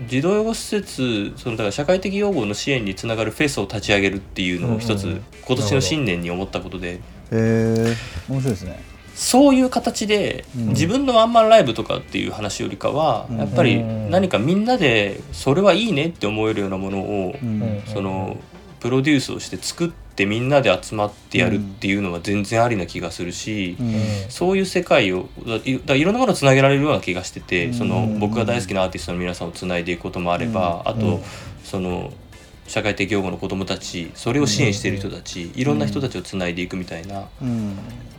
[0.08, 5.10] 児童養護施設そのだから社会的養護の支援につながるフェスを立ち上げるっていうのを一つ、うん。
[5.12, 5.24] うん。
[5.46, 6.94] 今年の新年に思ったことで。
[6.94, 7.00] へ
[7.32, 7.96] え
[8.28, 8.80] 面白いですね
[9.18, 10.68] そういう形で、うん。
[10.68, 13.38] 自分のワンマンライブとかっていう話よりかは、うん。
[13.38, 14.10] やっぱりうん。
[14.10, 17.34] 何かみんなでそれはいいねって思えるようなものを、
[17.92, 18.36] その
[18.78, 23.94] プロデュースをして作ってみんなで集まってやるっていうのは全然ありな気がするし、うん。
[24.28, 25.28] そういう世界を
[25.84, 27.74] だいろんなものをつなげられるような気がしてて、うん。
[27.74, 31.22] その僕が大好きなアーティストの皆さんをつないでいくこともあれば、あと、うん。
[31.64, 32.12] その
[32.68, 37.28] 社会的養護の子どもたちそれを支援している人たち、いろんな人たちをつないでいくみたいな、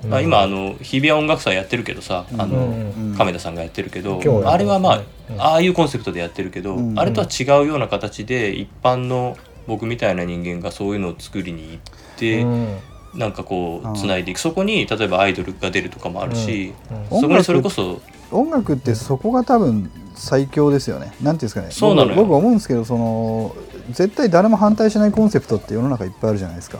[0.07, 3.15] まあ、今あの日比谷音楽祭やってるけどさ、あのうん。
[3.17, 5.41] 亀田さんがやってるけど、あれはまあ、うん。
[5.41, 6.99] ああいうコンセプトでやってるけど、うん。
[6.99, 9.37] あれとは違うような形で一般の
[9.67, 11.79] 僕みたいな人間がそういうのを作りに行っ
[12.17, 12.77] て、うん。
[13.15, 14.39] なんかこうつないでいく。
[14.39, 16.73] そこに例えばアイドルが出るとかもあるし、
[17.11, 17.21] うん。
[17.21, 21.11] そこにそれこそ音楽ってそこが多分最強ですよね。
[21.21, 21.67] なんていうんですかね。
[21.71, 23.55] そうなの僕思うんですけど、その
[23.91, 26.79] 絶対誰も反対しないコンセプトって世の中いっぱいあるじゃないですか。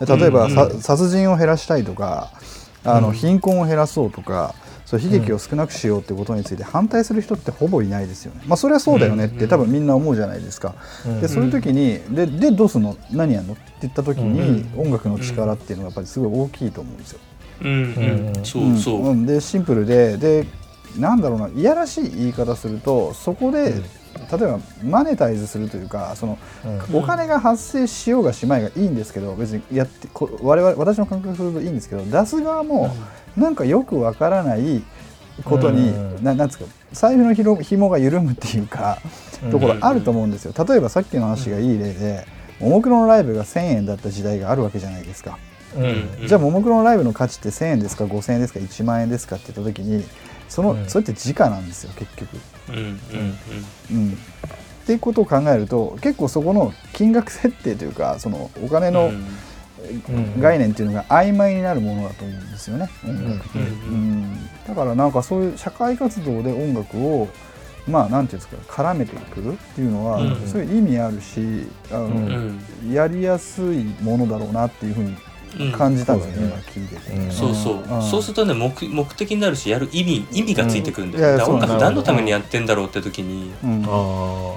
[0.00, 2.30] 例えば、うんうんさ殺人を減らしたいとか、
[2.84, 3.14] あのうん。
[3.14, 4.54] 貧困を減らそうとか。
[4.86, 8.42] そう悲劇を少なくしようってことについて反対する人ってほぼいないですよね。
[8.48, 10.74] まあそれはそうだよねっうんて多分みんな思うじゃないですか。
[11.06, 12.96] うんでそういう時にででどうすんの？
[13.12, 13.52] 何やんの？
[13.52, 17.20] って言った時にう音楽の力っていうのがやっぱりすごい大きいと思うんですよ。
[17.62, 18.36] うんうん。
[18.36, 19.26] うんそうそう、んん。
[19.26, 20.44] でシンプルでで
[20.98, 23.84] なんだろうないやらしい言い方するとそこで、うん
[24.36, 26.38] 例えばマネタイズするというかその
[26.92, 26.96] うん。
[26.98, 32.94] お金が発生しようがしまいがいいんですけど別にやってこ我々私の感覚するといいんですけど出す側も
[33.36, 34.82] なんかよくわからない
[35.44, 36.24] ことに、うん。
[36.24, 38.98] ななんですか財布のひろ紐が緩むっていうか
[39.50, 40.54] ところあると思うんですよ。
[40.66, 42.26] 例えばさっきの話がいい例で
[42.60, 45.38] ももクロのライブが1,000円だった時代があるわけじゃないですか。
[45.76, 45.82] うん。
[46.20, 46.26] うん。
[46.26, 50.04] じゃあももクロのライブの価値って1,000円ですか5,000円ですか1万円ですかって言った時に
[50.50, 50.88] その、うん。
[50.90, 52.36] それって時価なんですよ結局。
[52.68, 52.98] うんうん
[53.92, 60.40] うん、っていうことを考えると結構そこの金額設定というかそのお金うんのうん。
[60.40, 67.28] 概念っていうのが曖昧になるものだと思うんですよね音楽って、うんうんだからなんかそういう社会活動で音楽を
[67.88, 70.46] まあなんていうんですか絡めてくるっていうのは、うん。
[70.46, 72.60] そういう意味あるしあの、うん。
[72.92, 75.16] やりやすいものだろうなっていうふうにうん
[75.76, 77.12] 感じたんですよね、うん今聞いてて。
[77.12, 77.30] うん。
[77.30, 78.02] そうそう、うん。
[78.02, 81.30] そうするとね目目的になるしやる意味意味がついてくるんだよ、うん。
[81.30, 83.50] いやだから音楽何のためにやってんだろうって時に。
[83.62, 83.84] うん。
[83.84, 84.56] あ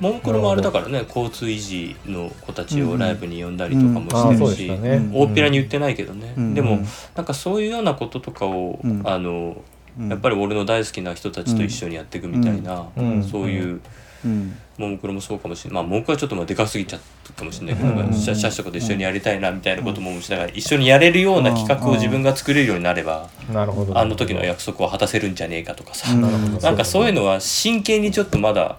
[0.00, 4.70] モンクロもあれだからね交通維持の子たちをライブに呼んだりとかもしてるし、
[5.12, 6.54] 大っぴらに言ってないけどね、うん。
[6.54, 6.86] でも、うん。
[7.16, 9.02] なんかそういうようなこととかを、うん。
[9.04, 9.56] あの
[9.98, 10.08] うん。
[10.08, 13.24] やっぱり俺の大好きな人たちと一緒にやっていくみたいな、うん。
[13.24, 13.82] そういううん
[14.26, 15.74] ももクロもそうかもしれない。
[15.74, 18.12] まあももクロはちょっとまあでかすぎちゃったかもしれないけど、うん。
[18.12, 23.98] シャシャシとかと一緒にやりたいなみたいなこともしながら一緒にやれるような企画を自分が作れるようになれば、あなるほど。
[23.98, 28.78] あの時の約束を果たせるんじゃねえかとかさ、うんなるほどなんかそういうのは真剣にちょっとまだ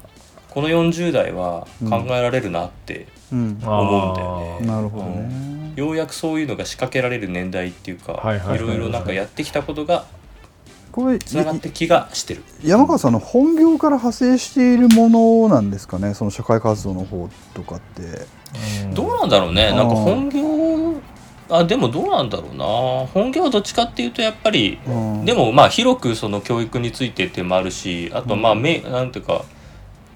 [0.49, 4.15] この40代は考えられるなって、うんあ思うん。
[4.15, 5.49] だよねなるほどね。
[5.75, 8.21] ようやくそういうのが仕掛けられる年代っていうか、
[8.53, 10.05] いろいろなんかやってきたことが
[10.91, 12.43] これつながって気がしてる。
[12.63, 18.01] 山川さんの本業から派生しているものなんですかねその社会活動の方とかって。
[18.83, 18.93] うん。
[18.93, 19.71] どうなんだろうね。
[19.71, 20.99] なんか本業
[21.51, 22.65] あでもどうなんだろうな。
[23.07, 25.25] 本業はどっちかっていうとやっぱりうん。
[25.25, 29.43] でもまあ広くその教育についてっていうのもあるしあとまあめなんていうか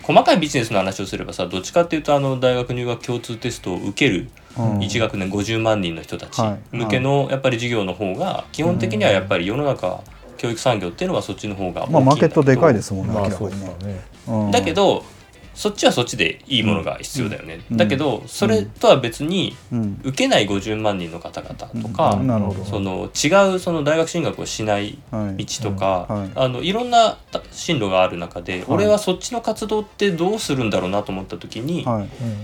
[0.01, 4.80] 細かいビジネスの話をすればさどっちかっていうとあの大学入学共通テストを受けるうん。
[4.80, 6.78] 1学年50万人の人たちはい。
[6.78, 10.01] 向けのやっぱり授業の方が基本的にはやっぱり世の中
[10.44, 14.52] 教育産業っていうのはそっちの方がまあマーケットでかいでですもんね、まあね。
[14.52, 15.06] だけ、ど
[15.54, 17.78] そっちはそっちでいいものが必要だよね、うん。
[17.78, 20.01] だけどそれとは別にうん。
[20.04, 22.20] 受けない50万人の方々とか、
[22.66, 26.20] その違うその大学進学をしないはい道とか、うん。
[26.22, 26.30] はい。
[26.36, 27.18] あのいろんな
[27.51, 31.86] 進路がある中で、俺はそっちの活動ってどうするんだろうなと思った時に、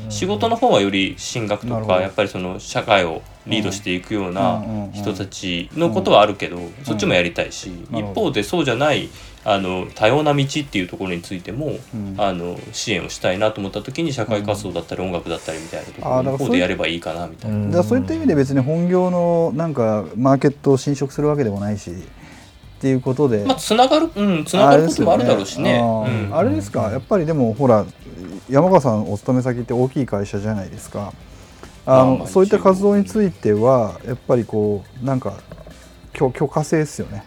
[0.10, 9.10] 仕事の方はより進学とかやっぱりその社会をリードしていくような人たちのことはあるけど、そっちもやりたいし、一方でそうじゃない
[9.46, 12.16] あの多様な道っていうところについても、うん。
[12.18, 17.58] あの支援をしたいなと思った時に社会活動だったり音楽だったりみたいなところのあーだからそうでやればいいかなみたいな。
[17.58, 17.72] うん。
[17.72, 21.94] だそういった意味で別に本業のなんかマーケットを侵食するわけでもないしっ
[22.82, 25.82] ていうことで、まあつながるうんつながることもあるだろうしね。
[26.32, 26.92] あれですか。
[26.92, 27.86] やっぱりでもほら
[28.50, 31.14] 山川さんお勤め先って大きい会社じゃないですか。
[31.86, 35.34] あの、そういった活動についてはやっぱりこうなんか
[36.14, 37.24] 許許可制ですよね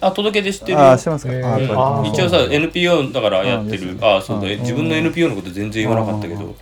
[0.00, 0.78] あ届け出してるよ。
[0.80, 2.08] ああしてますか、えー。
[2.08, 3.96] 一応さ NPO だからやってる。
[4.00, 4.48] あそうだ。
[4.48, 6.54] うん自分の NPO のこと全然言わなかったけど。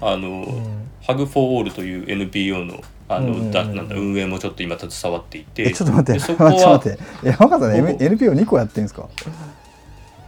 [0.00, 5.62] あの、うんハグフォーオールという NPO のあの、だなんだ運営もちょっと今携わっていて。
[5.62, 6.18] えちょっと待って。
[6.26, 6.98] ちょっとこは待って。
[7.22, 9.08] 山川さん、ほぼ M、NPO2 個やってるんですか？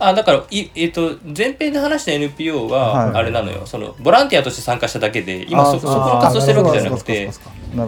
[0.01, 7.31] あだからい、えっと前編で話した NPO ははいあれなのよ、そのボランティアとして参加しただけで今そそこの活動してるわけじゃなくあて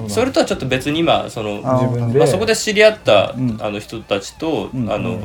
[0.09, 3.59] それとはちょっと別に今そのあ自分で、まあ、そこで知り合った、うん。
[3.61, 4.91] あの人たちと、うん。
[4.91, 5.21] あの、うん。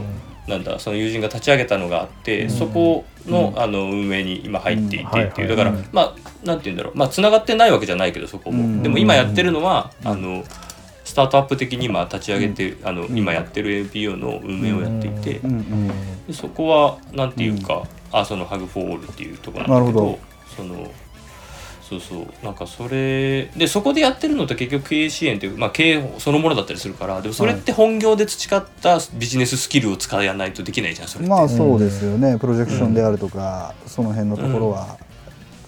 [0.47, 2.49] なんだその友人が立ち上げたのがあって、うん。
[2.49, 3.61] そこの,、うん。
[3.61, 6.97] あの運営に今入っていてうんっていう、はいはいだから、うんまあなんて言うんだろう。
[6.97, 8.83] まあつながってないわけじゃないけどそこも、うん。
[8.83, 10.43] でも今やってるのは、あの
[11.03, 15.41] スタートアップ的に今立ち上げて、あのん今やってる NPO の運営をやっていて、
[16.31, 20.19] そこはなんていうか、あそのハグフォーオールっていうところなんだけどなるほ
[20.55, 20.91] その
[21.87, 22.25] そうそう。
[22.43, 31.29] なんかそれでそこでやってるのって結局経営支援っていう、まあ、経営そのものだったりするからでもそれって本業で培ったビジネススキルを使わないとできないじゃんそれって。
[31.29, 34.97] まあそうですよね、プロジェクションであるとか、その辺のところは、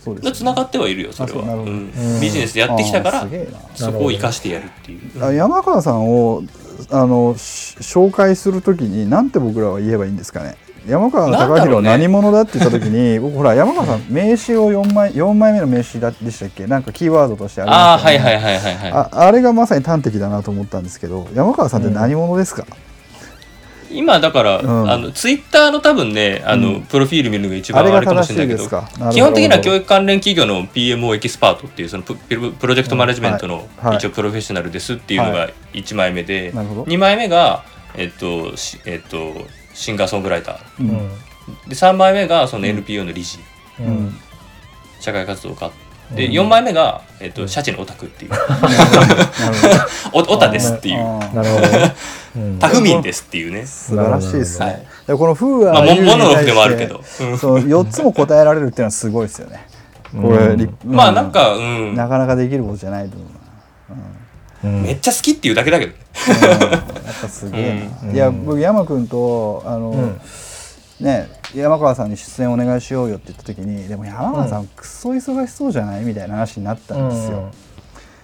[0.04, 0.36] そうですよね。
[0.38, 1.66] つながってはいるよそれは、うん。
[1.66, 1.92] うん。
[2.20, 3.28] ビジネスでやってきたから
[3.76, 5.20] そこを生かしてやるっていう。
[5.20, 6.44] なあ山川さんを
[6.90, 10.56] あのし紹介するときになんて僕らは言えばいいんですかね
[10.88, 16.66] 山川貴弘何者だって言ったときに 僕ほら山川さん名刺を4枚四枚目の名刺だでしたっけ？
[16.68, 18.20] なんかキーワードとしてありましたよ。
[18.20, 18.92] ねはいはいはいはいはい。
[18.92, 22.66] ああれがまさに端的だなと思ったんですけど山川さんって何者ですか、
[23.92, 24.92] 今だから、うん。
[24.92, 26.82] あのツイッターの多分ねあの、うん。
[26.82, 28.68] プロフィール見るのが一番あれかもしれないけど
[29.12, 32.16] 基本的には教育関連企業の PMO エキスパートっていうそのプ
[32.68, 33.88] ロジェクトマネジメントのはい。
[33.88, 33.98] はい。
[33.98, 36.84] 一応プロフェッショナルですっていうのが1枚目で、なるほど。
[36.84, 37.64] 2枚目が、
[37.96, 39.34] えっとしえっと、
[39.78, 40.56] シンガーソングライター。
[40.80, 40.90] ううん。
[40.90, 41.10] ん
[41.68, 43.40] で3枚目がその NPO の理事、
[43.80, 43.90] ううん。
[44.08, 44.20] ん
[45.00, 45.72] 社会活動家。
[46.16, 46.32] でうん。
[46.34, 48.32] 4枚目が、えっと、シャチのオタクっていう。
[50.14, 50.98] オタですっていう。
[50.98, 51.68] なるほど。
[51.68, 51.96] ね
[52.36, 52.60] うん。
[52.60, 53.66] タフミンですっていうね。
[53.66, 57.04] 素晴らしいですね、なるでこの「フーアまあ、もーユーもののふでもあるけど。
[57.22, 57.38] うん。
[57.38, 59.68] そう4つも答えられるっていうのはすごいですよね。
[60.20, 60.58] これ、うん。
[60.58, 61.96] りまあなんか、うん。
[61.96, 63.30] なかなかできることじゃないと思う
[63.92, 64.27] うん
[64.64, 65.98] めっちゃ好きっていうだけだけどね。
[66.42, 66.82] な、うん、やっ
[67.22, 68.16] ぱすげえな、うん。
[68.16, 70.22] いや僕山君とあの、うん。
[71.00, 77.52] ね山川さんに出演お願いしようよって言った時にでも山川さんくっそ忙しそうじゃないみたいな話になったんですよ、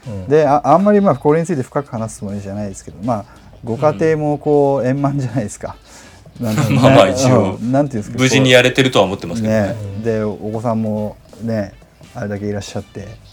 [0.08, 0.28] うん。
[0.28, 3.26] でああんまりまあこれについて深く話すつもりじゃないですけどまあ
[3.64, 5.78] ご家庭もこう円満じゃないですか、
[6.42, 7.72] なんてまあまあ一応うん。
[7.72, 9.68] なんていうんですか無事にやれてるとは思ってますけどね。
[9.68, 9.76] ね。
[10.04, 11.74] でお子さんもね
[12.16, 13.02] あれだけいらっしゃって。
[13.02, 13.33] うん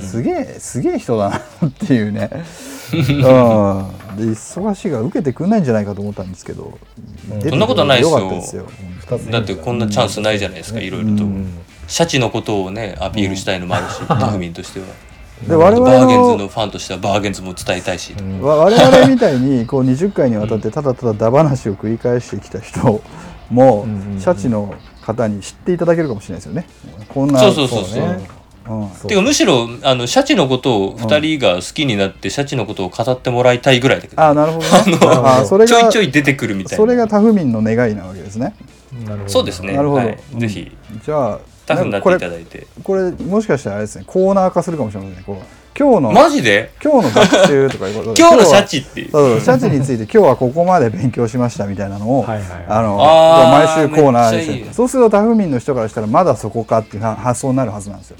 [0.00, 1.36] すげえすげえ人だな
[1.68, 2.30] っていうね、
[2.92, 3.12] うん、で
[4.24, 6.78] 忙しいから受けてくんないんじゃないかと思ったんですけど、
[7.48, 8.04] そんなことないで
[8.42, 8.66] すよ。
[9.30, 11.24] だってこんなチャンスないじゃないですか、いろいろと。
[11.24, 11.46] うん。
[11.86, 14.86] シャチのことをね、アピールしたいのもあるし、タフミンとしては。
[15.46, 18.14] で我々バーゲンズののファンとしてはバーゲンズも伝えたいし。
[18.18, 18.42] うん。
[18.42, 23.02] わ我々みたいにこう20回にわたってただただダ話を繰り返してきた人
[23.50, 23.86] も
[24.18, 26.66] シャチの方に知っていただけるかもしれないですよね。
[27.08, 27.84] こんなそうそうそう。
[27.84, 28.00] そう。
[28.00, 28.37] ね
[28.68, 34.98] うんそうてかむしろあのシャチのことを2人が好きになってシャチのことを語ってもらいたいぐらいだけど、あなるほどね。
[35.00, 36.76] のあそれちょいがちょい出てくるみたいな。
[36.76, 38.54] それがタフミンの願いなわけですね。
[39.04, 39.74] なるほどそうですね。
[39.74, 40.00] なるほど。
[40.02, 40.18] はい。
[40.34, 40.40] うん。
[40.40, 40.70] ぜひ。
[41.04, 42.66] じゃあタフになっていただいて。
[42.82, 45.22] これこれもしかしたらあれですねコーナー化するかもしれませんね。
[45.24, 45.36] こう
[45.78, 46.72] 今日のマジで？
[46.82, 48.18] 今日の学習とかいうことで。
[48.20, 49.00] 今日のシはャチって？
[49.02, 52.64] いうそうそうシャチについて今日はここまで勉強しましたみたいなのを、はいはいはい。
[52.68, 54.52] あのあー毎週コーナーにして。
[54.52, 54.62] めっちゃいい。
[54.64, 58.16] ねそうするとタフミンの人からしたらまだそこかっていうは発想になるはずなんですよ。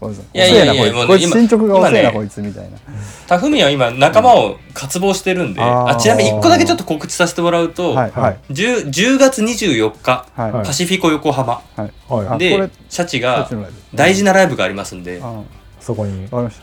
[0.00, 1.30] こいやいやいや遅えなこいつ。
[1.30, 2.78] 進捗が遅えな今ねこいつみたいな。
[3.26, 8.38] タフミンは今仲間を渇望してるんで、あちなみに1個だけちょっと告知させてもらうと、はいはい。
[8.50, 11.54] 10, 10月24日、パシフィコ横浜。
[11.54, 11.80] はい。
[11.80, 11.90] はい。
[12.08, 13.48] あこれでシャチが
[13.94, 15.22] 大事なライブがありますんで
[15.80, 16.28] そこに。
[16.28, 16.60] かりまし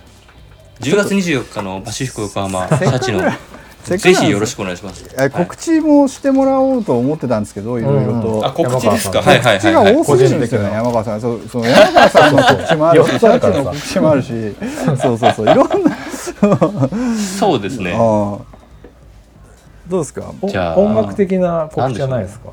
[0.81, 3.21] 10月24日のパシフィコ横浜シャチの
[3.83, 5.03] ぜひよろしくお願いします。
[5.19, 8.41] え告知もしてもらおうと思ってたんですけどいろいろと。
[8.45, 9.19] あ告知ですか？
[9.19, 9.81] 山はいはい告知が。
[9.81, 11.21] 多すぎるんですよね、個人的な山川さん。
[11.21, 14.55] そう、そう山川さんの告知もあるし、 四シの告知もあるし、
[15.01, 15.97] そうそうそう、いろんな。
[17.39, 17.91] そうですね。
[19.87, 20.23] どうですか？
[20.41, 22.49] おじゃあ音楽的な告知じゃないですか？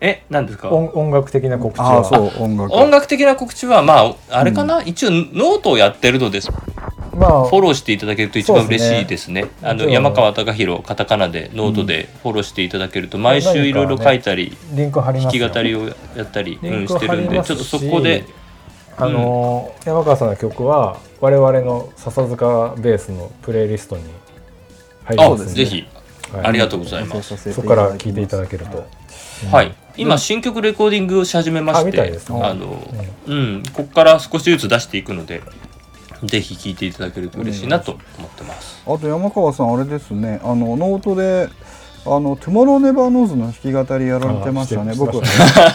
[0.00, 0.68] え、何ですか？
[0.70, 2.72] 音音楽的な告知はああ、そう、音楽。
[2.74, 6.50] 音楽的な告知はまああれかな、一応ノートをやってるのです。
[7.28, 9.46] まあフォローしていただけると一番嬉しいですね。
[9.60, 9.92] すね。
[9.92, 18.24] 山川貴弘カタカナでノートでフォローしていただけると毎週いろいろ書いたり、リンク貼り弾き語りをやったり、うん、してるんでちょっとそこで
[18.96, 24.04] あのー山川さんの曲は我々の笹塚ベースのプレイリストに
[25.04, 25.52] 入りあますんで。
[25.52, 25.86] ぜひ。
[26.32, 26.46] はい。
[26.46, 27.52] ありがとうございます。
[27.52, 28.86] そこから聞いていただけると、
[29.50, 32.00] はい、今新曲レコーディングをし始めまあして
[32.30, 32.82] あの、
[33.26, 35.42] うん、ここから少しずつ出していくので
[36.26, 38.82] ぜひ聴いていただけると嬉しいなと思ってます。
[38.86, 41.48] あと山川さん、あれですね、あのノートで。
[42.06, 44.92] あの Tomorrow Never Knows の弾き語りやられてましたね。
[44.92, 45.22] あ僕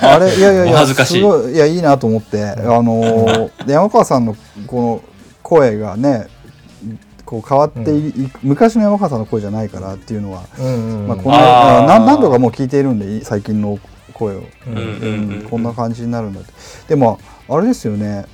[0.06, 4.36] あれいやいやい おや恥ずかしいすごいいやいいなと思って、あので山川さんの
[4.68, 5.02] この
[5.42, 6.28] 声がね、
[7.26, 13.80] こう変わってい、い昔の山川さんの声じゃないからっていうのは、うんうんうんまあこのあー何何度かもう聞いているんで最近の
[14.14, 16.52] 声を、うんうんうんうんこんな感じになるんだって。
[16.90, 18.26] でもあれですよね。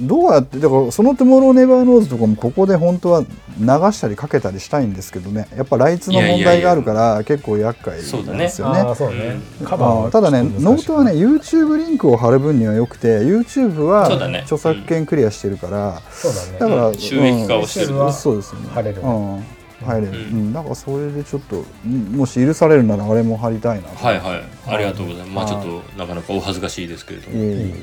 [0.00, 3.26] どうやってだからその「Tomorrow Never Knows」とかもここで本当は流
[3.66, 5.48] したりかけたりしたいんですけどね。
[5.56, 8.80] やっぱライツの問題があるから結構厄介なんですよね。
[8.80, 10.42] ああそうね、カバーはあーただね。
[10.42, 14.06] ノートはね YouTube リンクを貼る分にはよくて YouTube は
[14.42, 16.58] 著作権クリアしてるから、そうだね。
[16.58, 16.94] だから、うん。
[16.96, 17.96] 収益化をしてる。
[17.96, 18.12] うん。
[18.12, 18.68] そうですよね。
[18.72, 19.00] 貼れる。
[19.02, 19.44] うん。
[19.84, 20.50] 入れる、ううん。
[20.50, 24.06] んだからそれでちょっとうんもし許されるならあれも貼りたいなと。
[24.06, 24.42] はいはい。
[24.66, 25.30] ありがとうございます。
[25.30, 27.36] まあはいちょっとなかなかお恥ずかしいですけれども。
[27.36, 27.62] いえいえいえ。
[27.62, 27.78] いいね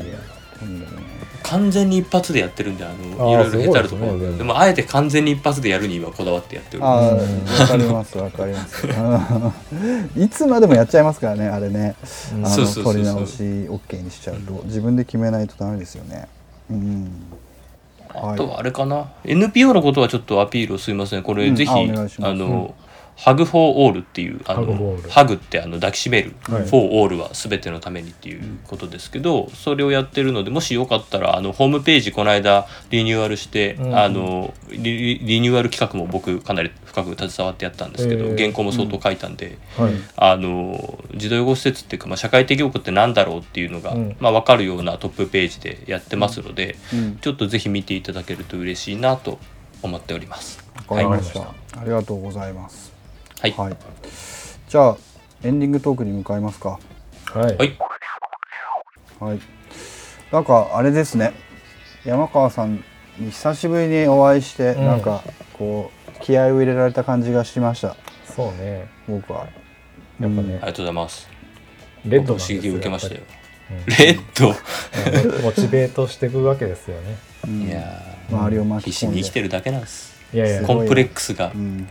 [0.59, 1.03] とんでもない
[1.45, 4.59] 完全に一発でやってるんであのいろいろ下手あるところですねでも。
[4.59, 6.83] あえて完全に一発でやるにはこだわってやってる。
[6.83, 8.87] あ わかります、わかります。
[8.87, 10.23] うん。
[10.23, 11.95] いつまでもやっちゃいますからね、あれね。
[12.83, 16.27] 撮り直し OK にしちゃうと、自分で決めないとダメですよね。
[16.71, 17.11] うん。
[18.09, 21.21] あとはあれかな、NPO のことはちょっとアピールをすみません。
[21.21, 21.55] これうん。
[21.55, 22.31] ぜひ、あお願いします。
[22.31, 22.73] あの、
[23.15, 47.17] HUG for ALL っていうあのハグってあの抱きしめる、はい for all は全てのためにっていうことですけどそれをやってるのでもしよかったらあのホームページこの間リニューアルして、うんあのリリニューアル企画も僕かなり深く携わってやったんですけど、へー原稿も相当書いたんで、はいあの児童養護施設っていうか、まあ、社会的養護ってなんだろうっていうのが、うんまあ、分かるようなトップページでやってますので、うん。
[47.17, 49.39] ちょっとぜひ見ていただけると嬉しいなと
[49.81, 50.63] 思っております。
[50.87, 51.39] わかりました。
[51.39, 52.94] はいありがとうございます。
[53.41, 53.51] はい。
[53.51, 53.77] はい。
[54.69, 54.97] じゃあ、
[55.43, 56.79] エンディングトークに向かいますか。
[57.25, 57.77] はい、はい。
[59.19, 59.39] はい。
[60.31, 61.33] なんか、あれですね。
[62.03, 62.83] 山川さん
[63.19, 64.85] に久しぶりにお会いして、うん。
[64.85, 65.23] なんか、
[65.53, 67.95] こう、気合を入れられた感じがしました。
[68.35, 68.87] そうね。
[69.07, 69.47] 僕は。
[70.19, 70.41] やっぱね。
[70.41, 71.29] ありがとうございます。
[72.05, 73.21] レッド刺激を受けましたよ。
[73.99, 74.49] レッド。
[75.41, 77.17] モチベートしていくわけですよね。
[77.47, 77.61] うん。
[77.63, 78.85] いや周りをー巻き込んで。
[78.85, 80.15] 必死に生きてるだけなんです。
[80.33, 80.61] いやいや。
[80.63, 81.51] コンプレックスが。
[81.53, 81.87] うん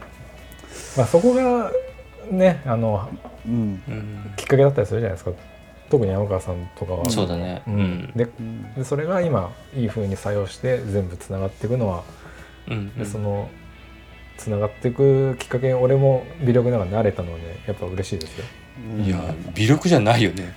[0.96, 1.70] まあそこが
[2.30, 3.08] ねあの
[3.46, 3.82] うん。
[3.88, 5.32] うんきっかけだったりするじゃないですか。
[5.90, 7.08] 特に山川さんとかは。
[7.10, 7.62] そうだね。
[7.66, 7.78] ううん。
[7.78, 8.74] んでうん。
[8.74, 12.02] でそれが今いい風に作用して全部つながっていくのは、
[12.68, 12.94] うん。
[12.96, 13.48] でその
[14.36, 18.44] つながっていくきっかけに俺も微力ながら慣れたのでやっぱ嬉しいですよ。
[19.04, 19.20] いや
[19.54, 20.52] 微力じゃないよね。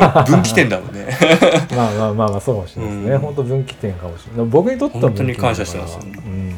[0.00, 1.06] あの分岐点だもんね。
[1.76, 3.18] まあまあまあまあそうかもしれないですね、うん。
[3.20, 4.46] 本当分岐点かもしれない。
[4.46, 5.98] 僕にとっては本当に感謝してます。
[6.00, 6.54] うん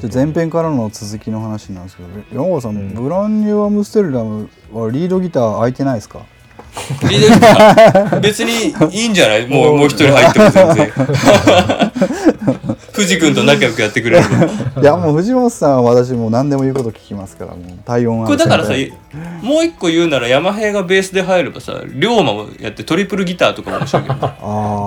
[0.00, 2.94] じゃあ前編からの続きの話なんですけど山川さん、うん。
[2.94, 6.20] ブランニューアムステルダムはリードギター空いてないですか？
[7.08, 8.20] リードギター？
[8.20, 9.46] 別にいいんじゃない？
[9.48, 10.92] もうもう一人入っても全然
[12.92, 14.24] 藤君と仲良くやってくれる。
[14.80, 18.92] いやもう藤本さんは私もう何でも言うこと聞きますからもう体温これだからさ先
[19.42, 24.20] もう一個言うなら山平がベースで入ればさ龍馬もやってトリプルギターとかも面白いけどね。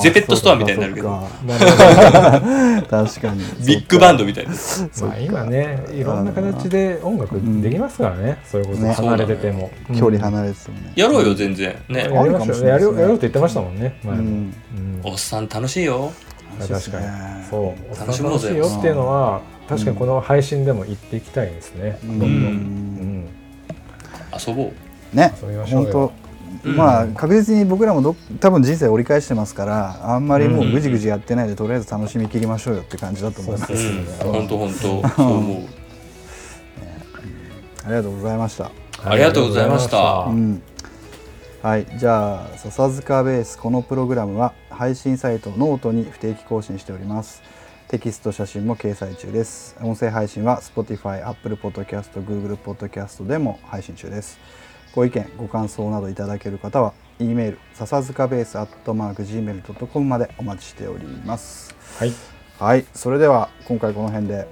[0.14, 1.28] ペットストアみたいになるけど。
[2.90, 4.52] 確かにビッグバンドみたいな。
[4.52, 8.82] まあ今ねいろんな形で音楽できますからね、そういうこと。
[8.82, 8.94] ね。
[8.94, 10.92] 離れてても、うん距離離れててもね。
[10.96, 11.76] やろうよ全然。
[11.90, 12.10] ね。
[12.14, 12.68] やりましょう。
[12.68, 14.54] やるやろうって言ってましたもんねうん。
[15.04, 16.12] おっさん楽しいよ
[16.60, 17.46] 確かに。
[17.50, 18.00] そう。
[18.00, 18.56] 楽しもうぜ。
[18.56, 22.20] よっていうのは確かにこの配信でも言っていきたいですね、うん。
[22.20, 23.30] どんどん、うん、
[24.48, 24.72] 遊ぼ
[25.14, 25.16] う。
[25.16, 25.34] ね。
[25.42, 26.14] 遊びましょう本よ
[26.64, 34.06] まあ確実に僕らもど多分人生折り返してますからあんまりもうぐじぐじやってないでとりあえず楽しみきりましょうよって感じだと思います、うん。
[34.32, 35.84] 本当本当そう思う。
[37.86, 38.72] ありがとうございました。
[39.04, 39.98] ありがとうございました。
[40.30, 40.62] うん。
[41.62, 41.86] はい。
[41.98, 47.42] じゃあ笹塚ベースこのプログラムは配信サイトノートに不定期更新しております。
[47.88, 49.76] テキスト写真も掲載中です。
[49.82, 54.40] 音声配信は Spotify、Apple Podcast、Google Podcast でも配信中です。
[54.96, 61.76] ご意見ご感想などいただける方は E メール笹塚ベース gmail.com までお待ちしております。
[61.98, 62.14] はい。
[62.60, 62.86] はい。
[62.94, 64.46] それでは今回この辺ではい、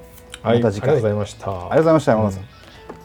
[0.43, 1.49] まありがとうた次回ございました。
[1.49, 2.43] ありがとうございました山田さん、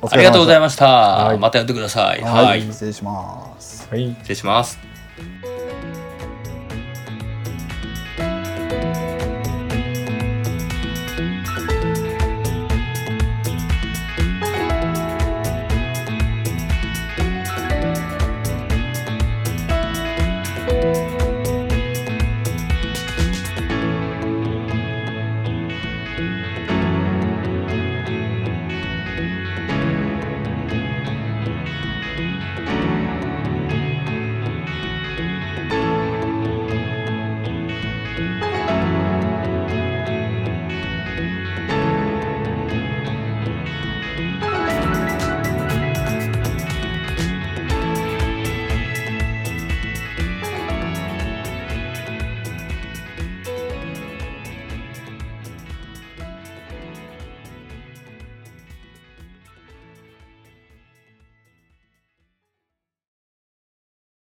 [0.03, 0.87] お疲ありがとうございまました。
[0.87, 1.39] はい。
[1.39, 2.23] またやってください。
[2.23, 2.63] は、はいい。
[2.63, 3.89] 失礼します。
[3.91, 4.09] はい。
[4.21, 4.79] 失礼します